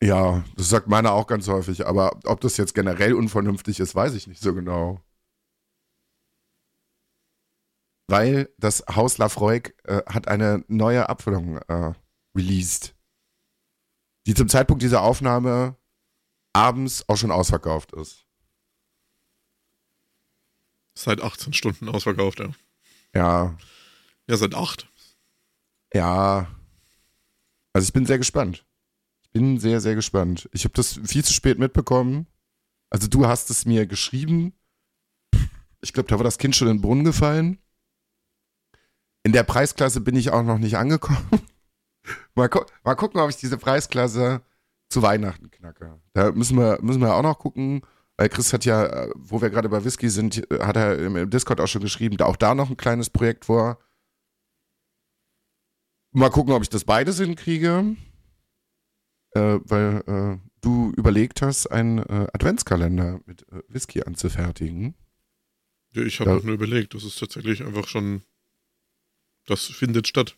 [0.00, 4.14] Ja, das sagt meiner auch ganz häufig, aber ob das jetzt generell unvernünftig ist, weiß
[4.14, 5.02] ich nicht so genau.
[8.10, 11.92] Weil das Haus Lafroig äh, hat eine neue Abfüllung äh,
[12.34, 12.94] released,
[14.26, 15.76] die zum Zeitpunkt dieser Aufnahme
[16.52, 18.26] abends auch schon ausverkauft ist.
[20.94, 22.50] Seit 18 Stunden ausverkauft, ja.
[23.14, 23.56] Ja.
[24.28, 24.88] Ja, seit 8.
[25.94, 26.48] Ja.
[27.72, 28.64] Also ich bin sehr gespannt
[29.32, 30.48] bin sehr, sehr gespannt.
[30.52, 32.26] Ich habe das viel zu spät mitbekommen.
[32.90, 34.52] Also du hast es mir geschrieben.
[35.80, 37.58] Ich glaube, da war das Kind schon in den Brunnen gefallen.
[39.22, 41.18] In der Preisklasse bin ich auch noch nicht angekommen.
[42.34, 44.42] mal, gu mal gucken, ob ich diese Preisklasse
[44.88, 46.00] zu Weihnachten knacke.
[46.14, 47.82] Da müssen wir, müssen wir auch noch gucken.
[48.16, 51.68] Weil Chris hat ja, wo wir gerade bei Whisky sind, hat er im Discord auch
[51.68, 53.78] schon geschrieben, da auch da noch ein kleines Projekt vor.
[56.12, 57.96] Mal gucken, ob ich das beides hinkriege
[59.34, 64.94] äh, weil äh, du überlegt hast, einen äh, Adventskalender mit äh, Whisky anzufertigen.
[65.92, 68.22] Ja, ich habe nur überlegt, das ist tatsächlich einfach schon,
[69.50, 70.36] das findet statt.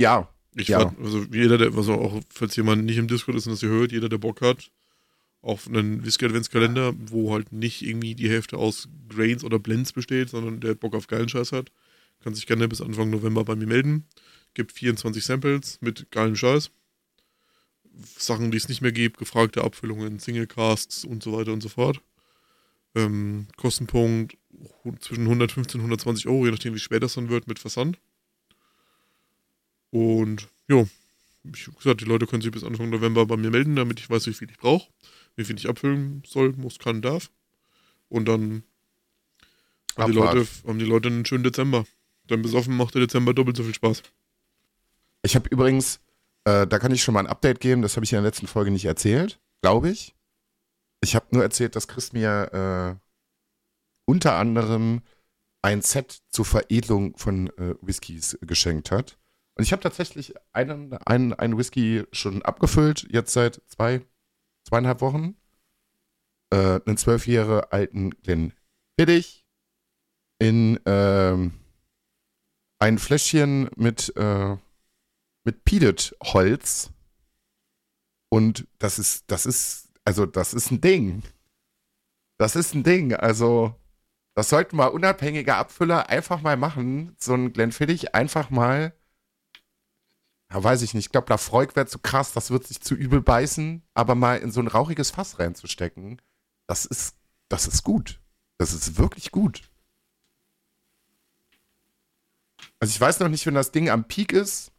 [0.00, 0.28] Ja.
[0.54, 0.80] Ich ja.
[0.80, 3.70] Fand, also jeder, der, also auch falls jemand nicht im Discord ist und das ihr
[3.70, 4.70] hört, jeder, der Bock hat
[5.40, 10.30] auf einen Whisky Adventskalender, wo halt nicht irgendwie die Hälfte aus Grains oder Blends besteht,
[10.30, 11.72] sondern der Bock auf geilen Scheiß hat,
[12.20, 14.06] kann sich gerne bis Anfang November bei mir melden.
[14.54, 16.70] Gibt 24 Samples mit geilem Scheiß.
[18.16, 21.68] Sachen, die es nicht mehr gibt, gefragte Abfüllungen, Single Casks und so weiter und so
[21.68, 22.00] fort.
[22.94, 24.36] Ähm, Kostenpunkt
[25.00, 27.98] zwischen 115 und 120 Euro, je nachdem wie schwer das dann wird mit Versand.
[29.90, 30.88] Und jo,
[31.44, 34.08] ich habe gesagt, die Leute können sich bis Anfang November bei mir melden, damit ich
[34.08, 34.88] weiß, wie viel ich brauche,
[35.36, 37.30] wie viel ich abfüllen soll, muss, kann, darf.
[38.08, 38.62] Und dann
[39.96, 41.84] haben die, Leute, haben die Leute einen schönen Dezember.
[42.28, 44.02] Dann besoffen macht der Dezember doppelt so viel Spaß.
[45.22, 46.00] Ich habe übrigens,
[46.44, 48.46] äh, da kann ich schon mal ein Update geben, das habe ich in der letzten
[48.46, 50.14] Folge nicht erzählt, glaube ich.
[51.02, 53.11] Ich habe nur erzählt, dass Chris mir äh,
[54.04, 55.02] unter anderem
[55.62, 59.18] ein Set zur Veredelung von äh, Whiskys geschenkt hat.
[59.54, 64.00] Und ich habe tatsächlich einen, einen, einen Whisky schon abgefüllt, jetzt seit zwei,
[64.66, 65.36] zweieinhalb Wochen.
[66.50, 68.52] Äh, einen zwölf Jahre alten Glen
[68.98, 69.46] Fiddich
[70.38, 71.52] in ähm,
[72.78, 74.56] ein Fläschchen mit, äh,
[75.44, 76.90] mit Peated-Holz.
[78.28, 81.22] Und das ist, das ist, also das ist ein Ding.
[82.38, 83.14] Das ist ein Ding.
[83.14, 83.76] Also,
[84.34, 87.16] das sollten mal unabhängige Abfüller einfach mal machen.
[87.18, 88.94] So ein Glenfiddich einfach mal
[90.52, 91.06] ja, weiß ich nicht.
[91.06, 94.52] Ich glaube, Lafroig wäre zu krass, das wird sich zu übel beißen, aber mal in
[94.52, 96.20] so ein rauchiges Fass reinzustecken,
[96.66, 97.16] das ist,
[97.48, 98.20] das ist gut.
[98.58, 99.62] Das ist wirklich gut.
[102.80, 104.72] Also ich weiß noch nicht, wenn das Ding am Peak ist.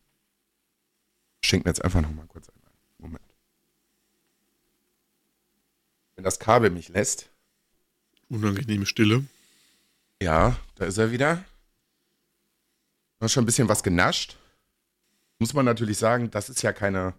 [1.43, 2.53] Schenken jetzt einfach noch mal kurz ein.
[2.99, 3.23] Moment.
[6.15, 7.31] Wenn das Kabel mich lässt.
[8.29, 9.25] Unangenehme Stille.
[10.21, 11.43] Ja, da ist er wieder.
[13.19, 14.38] Noch schon ein bisschen was genascht
[15.43, 17.13] muss man natürlich sagen, das ist ja keine,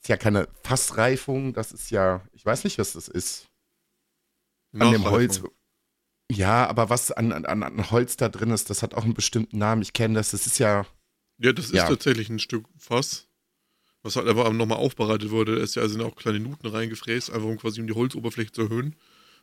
[0.00, 3.48] ist ja keine Fassreifung, das ist ja, ich weiß nicht, was das ist.
[4.78, 5.42] An dem Holz.
[6.30, 9.56] Ja, aber was an, an, an Holz da drin ist, das hat auch einen bestimmten
[9.56, 9.80] Namen.
[9.80, 10.84] Ich kenne das, das ist ja.
[11.38, 11.88] Ja, das ist ja.
[11.88, 13.28] tatsächlich ein Stück Fass,
[14.02, 15.56] was halt aber nochmal aufbereitet wurde.
[15.56, 18.62] Da ist ja also auch kleine Nuten reingefräst, einfach um quasi um die Holzoberfläche zu
[18.62, 18.96] erhöhen,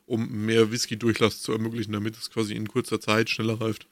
[0.05, 3.87] um mehr Whisky-Durchlass zu ermöglichen, damit es quasi in kurzer Zeit schneller reift.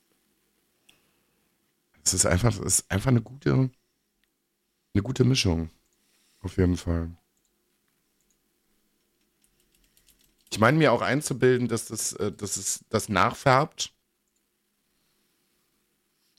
[2.04, 3.70] Es ist einfach, es ist einfach eine gute,
[4.94, 5.70] eine gute Mischung.
[6.42, 7.16] Auf jeden Fall.
[10.52, 13.94] Ich meine mir auch einzubilden, dass das, äh, dass es das nachfärbt.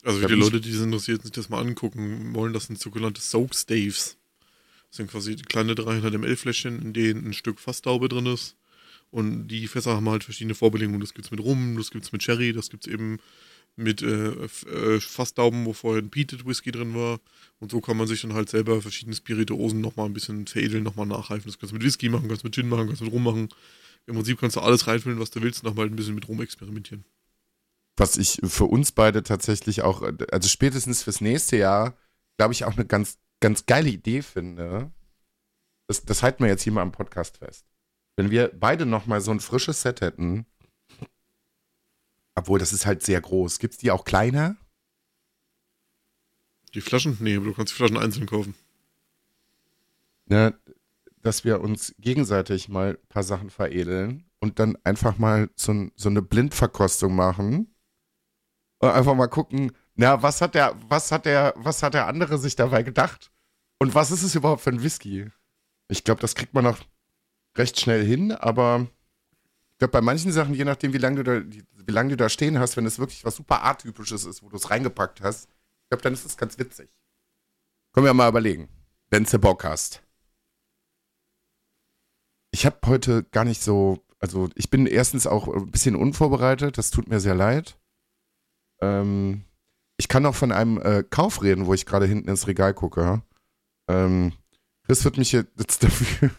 [0.04, 3.20] Also für die Leute, die es interessiert, sich das mal angucken wollen, das sind sogenannte
[3.20, 4.18] Soak Staves.
[4.88, 8.56] Das sind quasi kleine 300 ml Fläschchen, in denen ein Stück Fassdaube drin ist.
[9.12, 11.00] Und die Fässer haben halt verschiedene Vorbelegungen.
[11.00, 13.18] Das gibt es mit Rum, das gibt es mit Cherry, das gibt es eben
[13.76, 17.20] mit äh, äh, Fassdauben, wo vorher ein Peated Whisky drin war.
[17.60, 21.06] Und so kann man sich dann halt selber verschiedene Spirituosen nochmal ein bisschen veredeln, nochmal
[21.06, 21.44] nachreifen.
[21.46, 23.22] Das kannst du mit Whisky machen, kannst du mit Gin machen, kannst du mit Rum
[23.22, 23.48] machen.
[24.06, 27.04] Im Prinzip kannst du alles reinfüllen, was du willst, nochmal ein bisschen mit Rum experimentieren.
[27.98, 31.96] Was ich für uns beide tatsächlich auch, also spätestens fürs nächste Jahr,
[32.38, 34.90] glaube ich, auch eine ganz, ganz geile Idee finde.
[35.86, 37.66] Das, das halten wir jetzt hier mal am Podcast fest.
[38.16, 40.46] Wenn wir beide nochmal so ein frisches Set hätten,
[42.34, 43.58] obwohl, das ist halt sehr groß.
[43.58, 44.56] Gibt es die auch kleiner?
[46.74, 47.16] Die Flaschen?
[47.20, 48.54] Nee, du kannst die Flaschen einzeln kaufen.
[50.26, 50.58] Ne,
[51.20, 56.08] dass wir uns gegenseitig mal ein paar Sachen veredeln und dann einfach mal so, so
[56.08, 57.74] eine Blindverkostung machen.
[58.78, 62.38] Und einfach mal gucken, na, was hat der, was hat der, was hat der andere
[62.38, 63.30] sich dabei gedacht?
[63.78, 65.30] Und was ist es überhaupt für ein Whisky?
[65.88, 66.78] Ich glaube, das kriegt man noch
[67.56, 68.86] recht schnell hin, aber
[69.72, 72.76] ich glaube, bei manchen Sachen, je nachdem, wie lange du da, du da stehen hast,
[72.76, 75.48] wenn es wirklich was super atypisches ist, wo du es reingepackt hast,
[75.82, 76.90] ich glaube, dann ist es ganz witzig.
[77.92, 78.68] Können wir mal überlegen,
[79.10, 80.02] wenn du Bock hast.
[82.50, 86.90] Ich habe heute gar nicht so, also ich bin erstens auch ein bisschen unvorbereitet, das
[86.90, 87.78] tut mir sehr leid.
[88.80, 89.44] Ähm,
[89.96, 93.22] ich kann auch von einem äh, Kauf reden, wo ich gerade hinten ins Regal gucke.
[93.88, 94.32] Ähm,
[94.84, 96.30] Chris wird mich jetzt dafür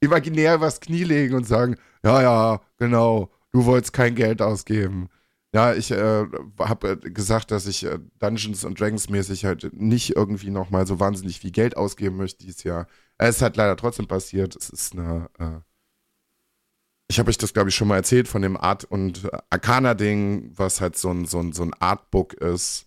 [0.00, 5.08] imaginär übers Knie legen und sagen, ja, ja, genau, du wolltest kein Geld ausgeben.
[5.54, 6.26] Ja, ich äh,
[6.58, 10.98] habe äh, gesagt, dass ich äh, Dungeons and Dragons mäßig halt nicht irgendwie nochmal so
[10.98, 12.88] wahnsinnig viel Geld ausgeben möchte dieses Jahr.
[13.18, 14.56] Es hat leider trotzdem passiert.
[14.56, 15.30] Es ist eine.
[15.38, 15.60] Äh,
[17.08, 20.80] ich habe euch das, glaube ich, schon mal erzählt von dem Art- und Arcana-Ding, was
[20.80, 22.86] halt so ein, so, ein, so ein Artbook ist,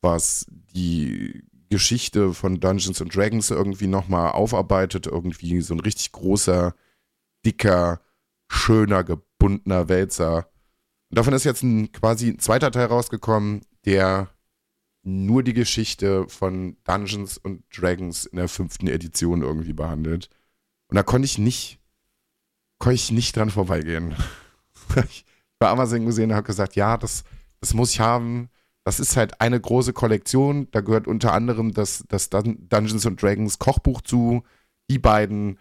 [0.00, 5.06] was die Geschichte von Dungeons and Dragons irgendwie nochmal aufarbeitet.
[5.06, 6.74] Irgendwie so ein richtig großer,
[7.44, 8.00] dicker,
[8.48, 10.48] schöner, gebundener Wälzer.
[11.10, 14.30] Und davon ist jetzt ein quasi ein zweiter Teil rausgekommen, der
[15.02, 20.28] nur die Geschichte von Dungeons und Dragons in der fünften Edition irgendwie behandelt.
[20.88, 21.78] Und da konnte ich nicht,
[22.78, 24.16] konnte ich nicht dran vorbeigehen.
[25.08, 25.24] ich
[25.58, 27.24] bei Amazon gesehen und habe gesagt, ja, das,
[27.60, 28.50] das muss ich haben.
[28.86, 30.68] Das ist halt eine große Kollektion.
[30.70, 34.44] Da gehört unter anderem das, das Dungeons and Dragons Kochbuch zu.
[34.88, 35.58] Die beiden.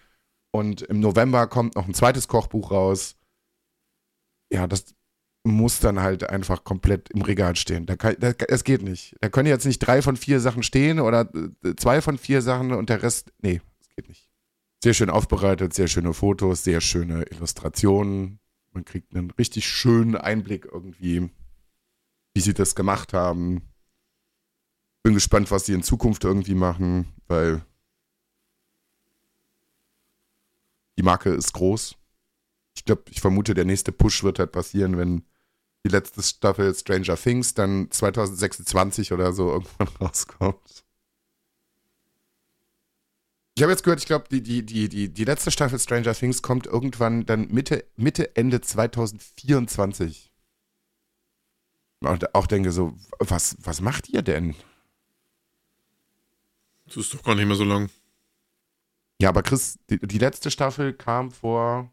[0.51, 3.15] Und im November kommt noch ein zweites Kochbuch raus.
[4.53, 4.93] Ja, das
[5.43, 7.87] muss dann halt einfach komplett im Regal stehen.
[7.87, 9.15] Da kann, da, das geht nicht.
[9.21, 11.27] Da können jetzt nicht drei von vier Sachen stehen oder
[11.63, 13.33] äh, zwei von vier Sachen und der Rest.
[13.41, 14.29] Nee, das geht nicht.
[14.83, 18.39] Sehr schön aufbereitet, sehr schöne Fotos, sehr schöne Illustrationen.
[18.71, 21.31] Man kriegt einen richtig schönen Einblick irgendwie,
[22.35, 23.61] wie sie das gemacht haben.
[25.03, 27.65] Bin gespannt, was sie in Zukunft irgendwie machen, weil
[30.97, 31.95] die Marke ist groß.
[32.75, 35.23] Ich glaube, ich vermute, der nächste Push wird halt passieren, wenn
[35.85, 40.83] die letzte Staffel Stranger Things dann 2026 oder so irgendwann rauskommt.
[43.57, 46.41] Ich habe jetzt gehört, ich glaube, die, die, die, die, die letzte Staffel Stranger Things
[46.41, 50.33] kommt irgendwann dann Mitte, Mitte, Ende 2024.
[52.01, 54.55] Auch denke so, was, was macht ihr denn?
[56.85, 57.89] Das ist doch gar nicht mehr so lang.
[59.21, 61.91] Ja, aber Chris, die, die letzte Staffel kam vor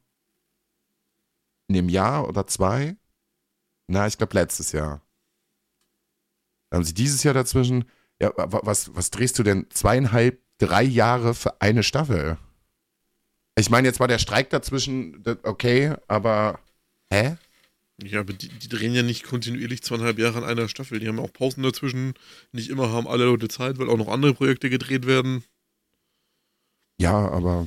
[1.68, 2.96] einem Jahr oder zwei.
[3.86, 5.00] Na, ich glaube letztes Jahr.
[6.70, 7.84] Dann haben sie dieses Jahr dazwischen.
[8.20, 9.66] Ja, was, was drehst du denn?
[9.70, 12.38] Zweieinhalb, drei Jahre für eine Staffel?
[13.56, 16.60] Ich meine, jetzt war der Streik dazwischen, okay, aber
[17.12, 17.36] hä?
[18.00, 20.98] Ja, aber die, die, drehen ja nicht kontinuierlich zweieinhalb Jahre an einer Staffel.
[20.98, 22.14] Die haben auch Pausen dazwischen.
[22.52, 25.44] Nicht immer haben alle Leute Zeit, weil auch noch andere Projekte gedreht werden.
[26.98, 27.66] Ja, aber.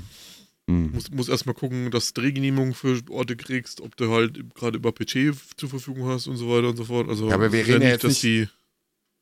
[0.68, 0.92] Hm.
[0.94, 4.92] Muss, muss erstmal gucken, dass du Drehgenehmigungen für Orte kriegst, ob du halt gerade über
[4.92, 7.08] Budget zur Verfügung hast und so weiter und so fort.
[7.08, 8.50] Also, ja, aber wir reden ja jetzt nicht, Wir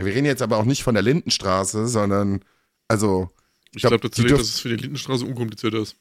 [0.02, 2.44] reden jetzt aber auch nicht von der Lindenstraße, sondern.
[2.88, 3.30] Also.
[3.76, 5.98] Ich glaube glaub, tatsächlich, dass es für die Lindenstraße unkomplizierter ist.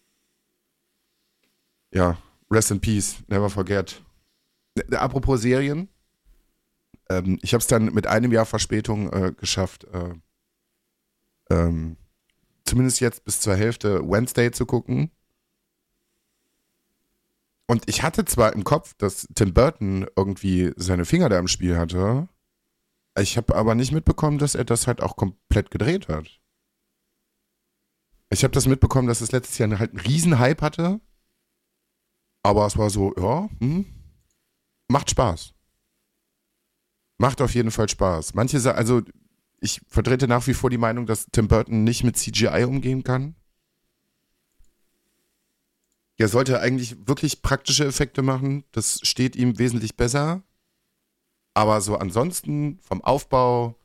[1.92, 2.18] Ja,
[2.50, 4.00] rest in peace, never forget.
[4.74, 5.88] Äh, apropos Serien.
[7.10, 10.14] Ähm, ich habe es dann mit einem Jahr Verspätung äh, geschafft, äh,
[11.50, 11.96] ähm,
[12.64, 15.10] zumindest jetzt bis zur Hälfte Wednesday zu gucken.
[17.66, 21.78] Und ich hatte zwar im Kopf, dass Tim Burton irgendwie seine Finger da im Spiel
[21.78, 22.28] hatte.
[23.18, 26.40] Ich habe aber nicht mitbekommen, dass er das halt auch komplett gedreht hat.
[28.30, 31.00] Ich habe das mitbekommen, dass es letztes Jahr halt einen Riesenhype hatte.
[32.42, 33.86] Aber es war so, ja, hm,
[34.92, 35.54] macht Spaß.
[37.18, 38.34] Macht auf jeden Fall Spaß.
[38.34, 39.02] Manche sagen, also
[39.60, 43.34] ich vertrete nach wie vor die Meinung, dass Tim Burton nicht mit CGI umgehen kann.
[46.18, 48.64] Er sollte eigentlich wirklich praktische Effekte machen.
[48.72, 50.42] Das steht ihm wesentlich besser.
[51.54, 53.76] Aber so ansonsten vom Aufbau,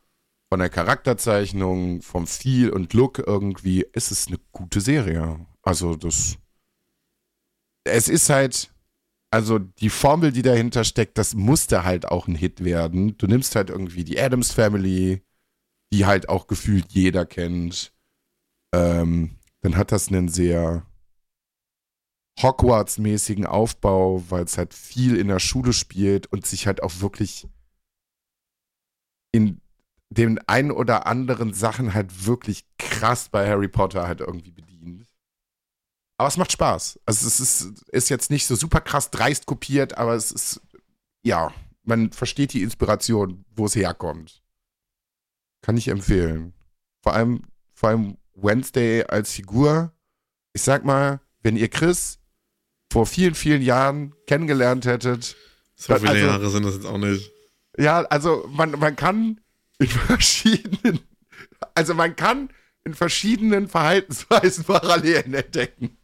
[0.50, 5.46] von der Charakterzeichnung, vom Feel und Look irgendwie ist es eine gute Serie.
[5.62, 6.38] Also das.
[7.84, 8.72] Es ist halt
[9.32, 13.18] also die Formel, die dahinter steckt, das musste halt auch ein Hit werden.
[13.18, 15.22] Du nimmst halt irgendwie die Adams Family,
[15.94, 17.94] die halt auch gefühlt jeder kennt.
[18.74, 20.86] Ähm, dann hat das einen sehr
[22.40, 27.48] Hogwarts-mäßigen Aufbau, weil es halt viel in der Schule spielt und sich halt auch wirklich
[29.32, 29.60] in
[30.10, 34.67] den ein oder anderen Sachen halt wirklich krass bei Harry Potter halt irgendwie bedient.
[36.18, 37.00] Aber es macht Spaß.
[37.06, 40.62] Also es ist, ist jetzt nicht so super krass dreist kopiert, aber es ist,
[41.24, 41.54] ja,
[41.84, 44.42] man versteht die Inspiration, wo es herkommt.
[45.62, 46.54] Kann ich empfehlen.
[47.04, 49.94] Vor allem, vor allem Wednesday als Figur.
[50.54, 52.20] Ich sag mal, wenn ihr Chris
[52.92, 55.36] vor vielen, vielen Jahren kennengelernt hättet.
[55.76, 57.32] So viele also, Jahre sind das jetzt auch nicht.
[57.78, 59.40] Ja, also man, man kann
[59.78, 61.00] in verschiedenen,
[61.76, 62.50] also man kann
[62.84, 65.98] in verschiedenen Verhaltensweisen Parallelen entdecken.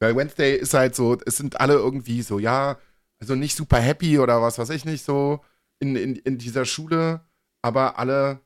[0.00, 2.78] Weil Wednesday ist halt so, es sind alle irgendwie so, ja,
[3.20, 5.40] also nicht super happy oder was weiß ich nicht so
[5.80, 7.20] in, in, in dieser Schule,
[7.62, 8.40] aber alle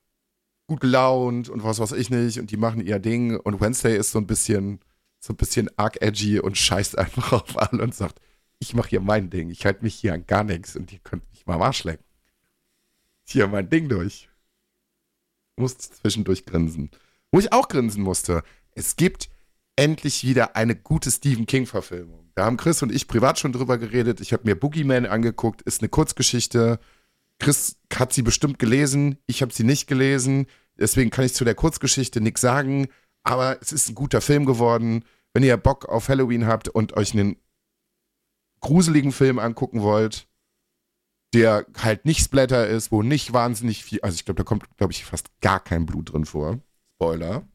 [0.66, 4.12] gut gelaunt und was weiß ich nicht und die machen ihr Ding und Wednesday ist
[4.12, 4.80] so ein bisschen,
[5.18, 8.20] so ein bisschen arg edgy und scheißt einfach auf alle und sagt,
[8.58, 11.28] ich mache hier mein Ding, ich halte mich hier an gar nichts und ihr könnt
[11.30, 12.04] mich mal Arsch lecken.
[13.24, 14.28] Hier mein Ding durch.
[15.56, 16.90] Musste zwischendurch grinsen.
[17.30, 18.42] Wo ich auch grinsen musste,
[18.72, 19.30] es gibt
[19.76, 22.30] endlich wieder eine gute Stephen King-Verfilmung.
[22.34, 24.20] Da haben Chris und ich privat schon drüber geredet.
[24.20, 26.78] Ich habe mir Boogeyman angeguckt, ist eine Kurzgeschichte.
[27.38, 30.46] Chris hat sie bestimmt gelesen, ich habe sie nicht gelesen.
[30.78, 32.88] Deswegen kann ich zu der Kurzgeschichte nichts sagen.
[33.24, 35.04] Aber es ist ein guter Film geworden.
[35.34, 37.36] Wenn ihr Bock auf Halloween habt und euch einen
[38.60, 40.28] gruseligen Film angucken wollt,
[41.34, 44.92] der halt nicht Splatter ist, wo nicht wahnsinnig viel, also ich glaube, da kommt, glaube
[44.92, 46.60] ich, fast gar kein Blut drin vor.
[46.96, 47.46] Spoiler.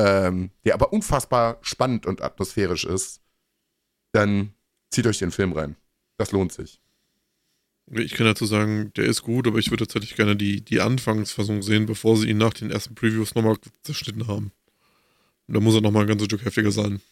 [0.00, 3.20] Ähm, der aber unfassbar spannend und atmosphärisch ist,
[4.12, 4.54] dann
[4.90, 5.76] zieht euch den Film rein.
[6.16, 6.80] Das lohnt sich.
[7.92, 11.60] Ich kann dazu sagen, der ist gut, aber ich würde tatsächlich gerne die, die Anfangsfassung
[11.60, 14.52] sehen, bevor sie ihn nach den ersten Previews nochmal zerschnitten haben.
[15.48, 17.02] Und da muss er nochmal ein ganzes Stück heftiger sein.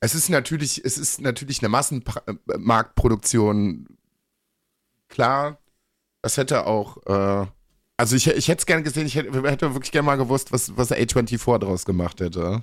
[0.00, 3.86] Es ist natürlich, es ist natürlich eine Massenmarktproduktion.
[5.08, 5.60] Klar,
[6.22, 7.46] das hätte auch, äh,
[8.00, 10.74] also ich, ich hätte es gerne gesehen, ich hätte, hätte, wirklich gerne mal gewusst, was,
[10.74, 12.62] was A24 daraus gemacht hätte.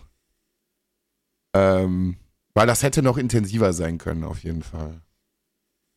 [1.56, 2.18] Ähm,
[2.56, 5.04] weil das hätte noch intensiver sein können, auf jeden Fall.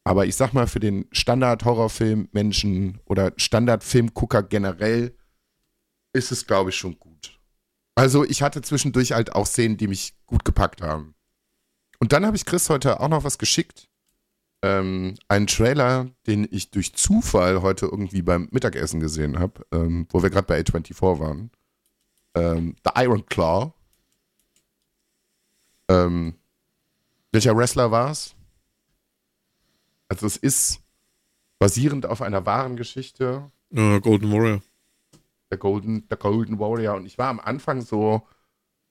[0.05, 5.17] Aber ich sag mal, für den Standard-Horrorfilm-Menschen oder Standard-Filmgucker generell
[6.13, 7.41] ist es, glaube ich, schon gut.
[7.95, 11.15] Also ich hatte zwischendurch halt auch Szenen, die mich gut gepackt haben.
[11.99, 13.90] Und dann habe ich Chris heute auch noch was geschickt.
[14.63, 20.23] Ähm, einen Trailer, den ich durch Zufall heute irgendwie beim Mittagessen gesehen habe, ähm, wo
[20.23, 21.51] wir gerade bei A24 waren.
[22.35, 23.73] Ähm, The Iron Claw.
[25.89, 26.35] Ähm,
[27.33, 28.35] welcher Wrestler war es?
[30.09, 30.81] Also es ist
[31.59, 33.51] basierend auf einer wahren Geschichte.
[33.73, 34.61] Uh, Golden Warrior.
[35.51, 36.97] Der Golden, der Golden Warrior.
[36.97, 38.27] Und ich war am Anfang so,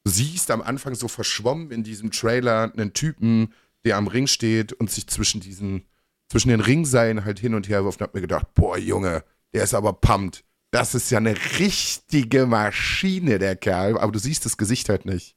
[0.06, 3.54] du siehst am Anfang so verschwommen in diesem Trailer einen Typen,
[3.86, 5.88] der am Ring steht und sich zwischen diesen,
[6.30, 9.24] zwischen den Ringseilen halt hin und her wirft und hab mir gedacht, boah, Junge,
[9.54, 10.44] der ist aber pumped.
[10.72, 13.98] Das ist ja eine richtige Maschine, der Kerl.
[13.98, 15.36] Aber du siehst das Gesicht halt nicht.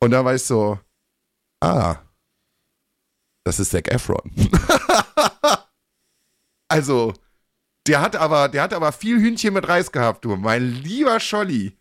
[0.00, 0.78] Und da war ich so,
[1.60, 1.96] ah,
[3.44, 4.28] das ist Zac Efron.
[6.68, 7.12] also,
[7.86, 10.36] der hat aber, der hat aber viel Hühnchen mit Reis gehabt, du.
[10.36, 11.76] Mein lieber Scholli.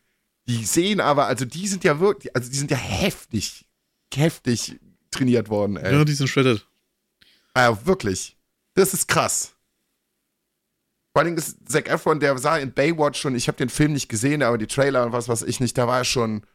[0.48, 3.66] Die sehen aber, also die sind ja wirklich, also die sind ja heftig,
[4.14, 4.80] heftig
[5.16, 5.94] trainiert worden, ey.
[5.94, 6.66] Ja, die sind shredded.
[7.56, 8.38] Ja, wirklich.
[8.74, 9.54] Das ist krass.
[11.14, 14.10] Vor allem ist Zac Efron, der sah in Baywatch schon, ich habe den Film nicht
[14.10, 16.46] gesehen, aber die Trailer und was weiß ich nicht, da war er schon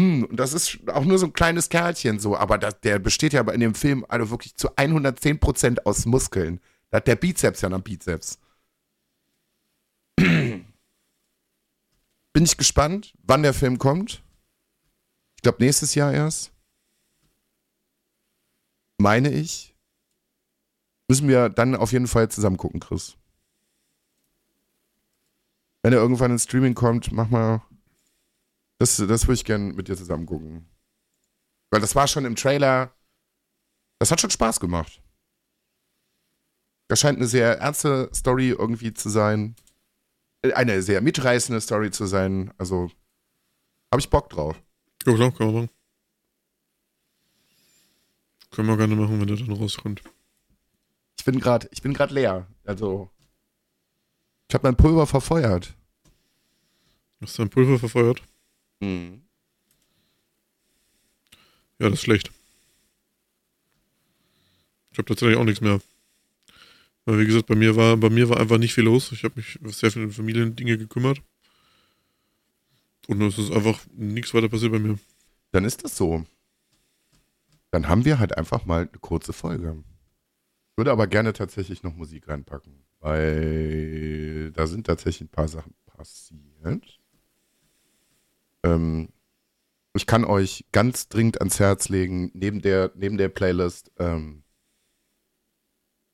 [0.00, 3.32] hm, und das ist auch nur so ein kleines Kerlchen so, aber das, der besteht
[3.32, 6.60] ja aber in dem Film also wirklich zu 110% aus Muskeln.
[6.90, 8.38] Da hat der Bizeps ja noch Bizeps.
[10.16, 10.64] Bin
[12.34, 14.22] ich gespannt, wann der Film kommt.
[15.36, 16.52] Ich glaube, nächstes Jahr erst.
[18.98, 19.74] Meine ich.
[21.08, 23.16] Müssen wir dann auf jeden Fall zusammen gucken, Chris.
[25.82, 27.62] Wenn er irgendwann ins Streaming kommt, mach mal
[28.78, 30.68] das, das würde ich gerne mit dir zusammen gucken.
[31.70, 32.94] Weil das war schon im Trailer.
[33.98, 35.02] Das hat schon Spaß gemacht.
[36.88, 39.56] Das scheint eine sehr ernste Story irgendwie zu sein.
[40.42, 42.52] Äh, eine sehr mitreißende Story zu sein.
[42.56, 42.90] Also
[43.92, 44.62] habe ich Bock drauf.
[45.04, 45.77] Ja, klar, können wir machen.
[48.50, 50.02] Können wir gerne machen, wenn der dann rauskommt.
[51.18, 52.46] Ich bin gerade, ich bin gerade leer.
[52.64, 53.10] Also
[54.48, 55.74] ich habe mein Pulver verfeuert.
[57.20, 58.22] Hast du dein Pulver verfeuert?
[58.80, 59.22] Mhm.
[61.78, 62.30] Ja, das ist schlecht.
[64.90, 65.80] Ich habe tatsächlich auch nichts mehr.
[67.04, 69.12] Weil wie gesagt, bei mir war, bei mir war einfach nicht viel los.
[69.12, 71.20] Ich habe mich sehr viel um Familiendinge gekümmert.
[73.06, 74.98] Und es ist einfach nichts weiter passiert bei mir.
[75.52, 76.26] Dann ist das so.
[77.70, 79.82] Dann haben wir halt einfach mal eine kurze Folge.
[80.72, 85.74] Ich würde aber gerne tatsächlich noch Musik reinpacken, weil da sind tatsächlich ein paar Sachen
[85.86, 87.00] passiert.
[88.64, 89.08] Ähm,
[89.94, 94.44] ich kann euch ganz dringend ans Herz legen, neben der, neben der Playlist, ähm,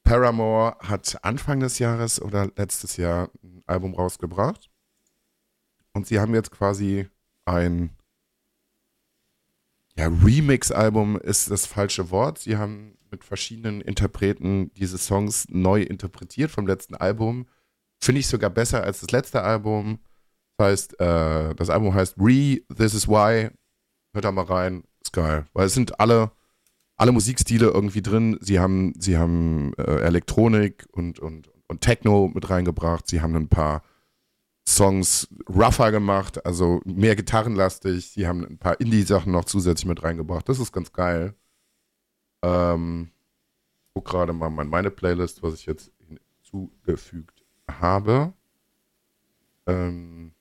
[0.05, 4.71] Paramore hat Anfang des Jahres oder letztes Jahr ein Album rausgebracht.
[5.93, 7.09] Und sie haben jetzt quasi
[7.47, 7.97] ein
[9.97, 12.39] ja, Remix-Album ist das falsche Wort.
[12.39, 17.47] Sie haben mit verschiedenen Interpreten diese Songs neu interpretiert vom letzten Album.
[18.03, 20.01] Finde ich sogar besser als das letzte Album.
[20.57, 23.51] Das heißt, äh, das Album heißt Re, This Is Why.
[24.13, 25.47] Hört da mal rein, ist geil.
[25.53, 26.33] Weil es sind alle,
[26.97, 28.37] alle Musikstile irgendwie drin.
[28.41, 33.07] Sie haben, sie haben äh, Elektronik und, und, und Techno mit reingebracht.
[33.07, 33.83] Sie haben ein paar
[34.67, 38.11] Songs rougher gemacht, also mehr gitarrenlastig.
[38.11, 40.49] Sie haben ein paar Indie-Sachen noch zusätzlich mit reingebracht.
[40.49, 41.35] Das ist ganz geil.
[42.43, 43.11] Ähm,
[43.93, 48.33] guck gerade mal meine Playlist, was ich jetzt hinzugefügt habe.
[49.67, 50.33] Ähm,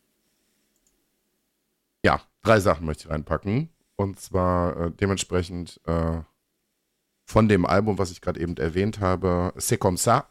[2.04, 3.70] ja, drei Sachen möchte ich reinpacken.
[3.96, 6.22] Und zwar äh, dementsprechend äh,
[7.26, 10.26] von dem Album, was ich gerade eben erwähnt habe, C'est comme ça.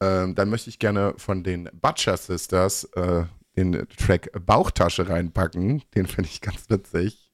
[0.00, 3.24] Ähm, dann möchte ich gerne von den Butcher Sisters äh,
[3.56, 5.82] den Track Bauchtasche reinpacken.
[5.94, 7.30] Den finde ich ganz witzig.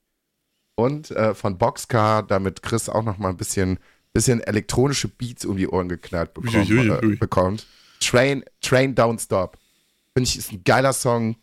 [0.75, 3.79] Und äh, von Boxcar, damit Chris auch noch mal ein bisschen
[4.13, 7.13] bisschen elektronische Beats um die Ohren geknallt bekommen, Uiuiui.
[7.15, 7.67] äh, bekommt.
[8.01, 9.59] Train, Train Don't Stop.
[10.15, 11.37] Finde ich, ist ein geiler Song.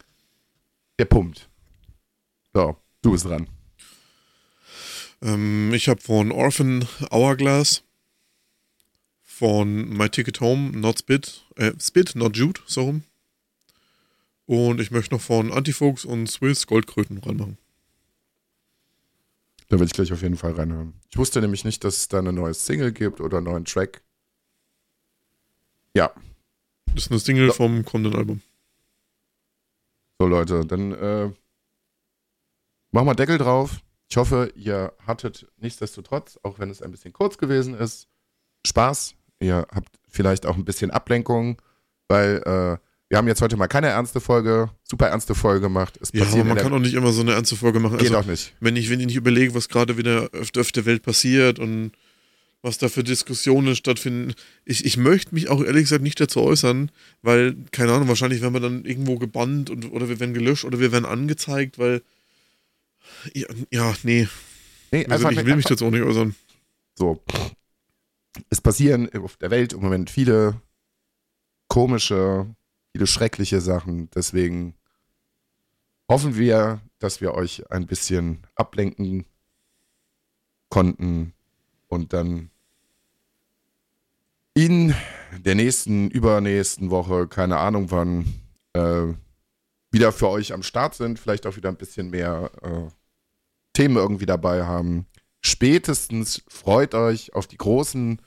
[0.99, 1.49] Der pumpt.
[2.53, 3.47] So, du bist dran.
[5.22, 7.84] Ähm, ich habe von Orphan Hourglass,
[9.40, 13.04] von My Ticket Home, Not Spit, äh, Spit, Not Jude, so rum.
[14.46, 17.58] Und ich möchte noch von Antifuchs und Swiss Goldkröten reinmachen.
[19.70, 20.94] Da will ich gleich auf jeden Fall reinhören.
[21.10, 24.02] Ich wusste nämlich nicht, dass es da eine neue Single gibt oder einen neuen Track.
[25.96, 26.12] Ja,
[26.88, 27.54] Das ist eine Single So.
[27.54, 28.42] vom kommenden Album.
[30.20, 31.32] so Leute, dann äh,
[32.92, 33.80] machen wir Deckel drauf.
[34.10, 38.08] Ich hoffe, ihr hattet nichtsdestotrotz, auch wenn es ein bisschen kurz gewesen ist,
[38.66, 39.16] Spaß.
[39.40, 41.62] Ihr habt vielleicht auch ein bisschen Ablenkung,
[42.08, 42.78] weil äh,
[43.10, 45.98] wir haben jetzt heute mal keine ernste Folge, super ernste Folge gemacht.
[46.02, 47.98] Es Ja, aber man kann auch nicht immer so eine ernste Folge machen.
[47.98, 48.54] geht Also, auch nicht.
[48.60, 51.92] wenn ich, wenn ich nicht überlege, was gerade wieder auf, der Welt passiert und
[52.62, 54.34] was da für Diskussionen stattfinden.
[54.66, 58.54] Ich, ich möchte mich auch ehrlich gesagt nicht dazu äußern, weil, keine Ahnung, wahrscheinlich werden
[58.54, 62.02] wir dann irgendwo gebannt und, oder wir werden gelöscht oder wir werden angezeigt, weil.
[63.34, 64.28] Ja, ja nee.
[64.92, 66.36] Nee, Also ich will mich dazu auch nicht äußern.
[66.96, 67.24] So.
[68.49, 70.61] Es passieren auf der Welt im Moment viele
[71.67, 72.47] komische,
[72.91, 74.09] viele schreckliche Sachen.
[74.11, 74.75] Deswegen
[76.09, 79.25] hoffen wir, dass wir euch ein bisschen ablenken
[80.69, 81.34] konnten
[81.88, 82.51] und dann
[84.53, 84.93] in
[85.38, 88.25] der nächsten, übernächsten Woche, keine Ahnung wann,
[88.73, 89.13] äh,
[89.91, 91.17] wieder für euch am Start sind.
[91.19, 92.88] Vielleicht auch wieder ein bisschen mehr äh,
[93.73, 95.07] Themen irgendwie dabei haben
[95.42, 98.22] spätestens freut euch auf die großen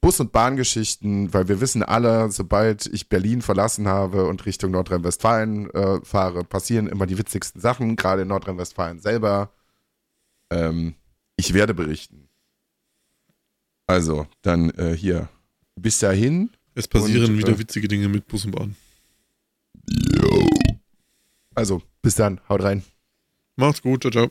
[0.00, 5.70] Bus- und Bahngeschichten, weil wir wissen alle, sobald ich Berlin verlassen habe und Richtung Nordrhein-Westfalen
[5.70, 9.50] äh, fahre, passieren immer die witzigsten Sachen, gerade in Nordrhein-Westfalen selber.
[10.50, 10.94] Ähm,
[11.36, 12.28] ich werde berichten.
[13.86, 15.28] Also, dann äh, hier.
[15.74, 16.50] Bis dahin.
[16.74, 18.76] Es passieren Und, wieder äh, witzige Dinge mit Bus und Bahn.
[21.54, 22.40] Also, bis dann.
[22.48, 22.84] Haut rein.
[23.56, 24.30] Macht's gut, ciao, ciao.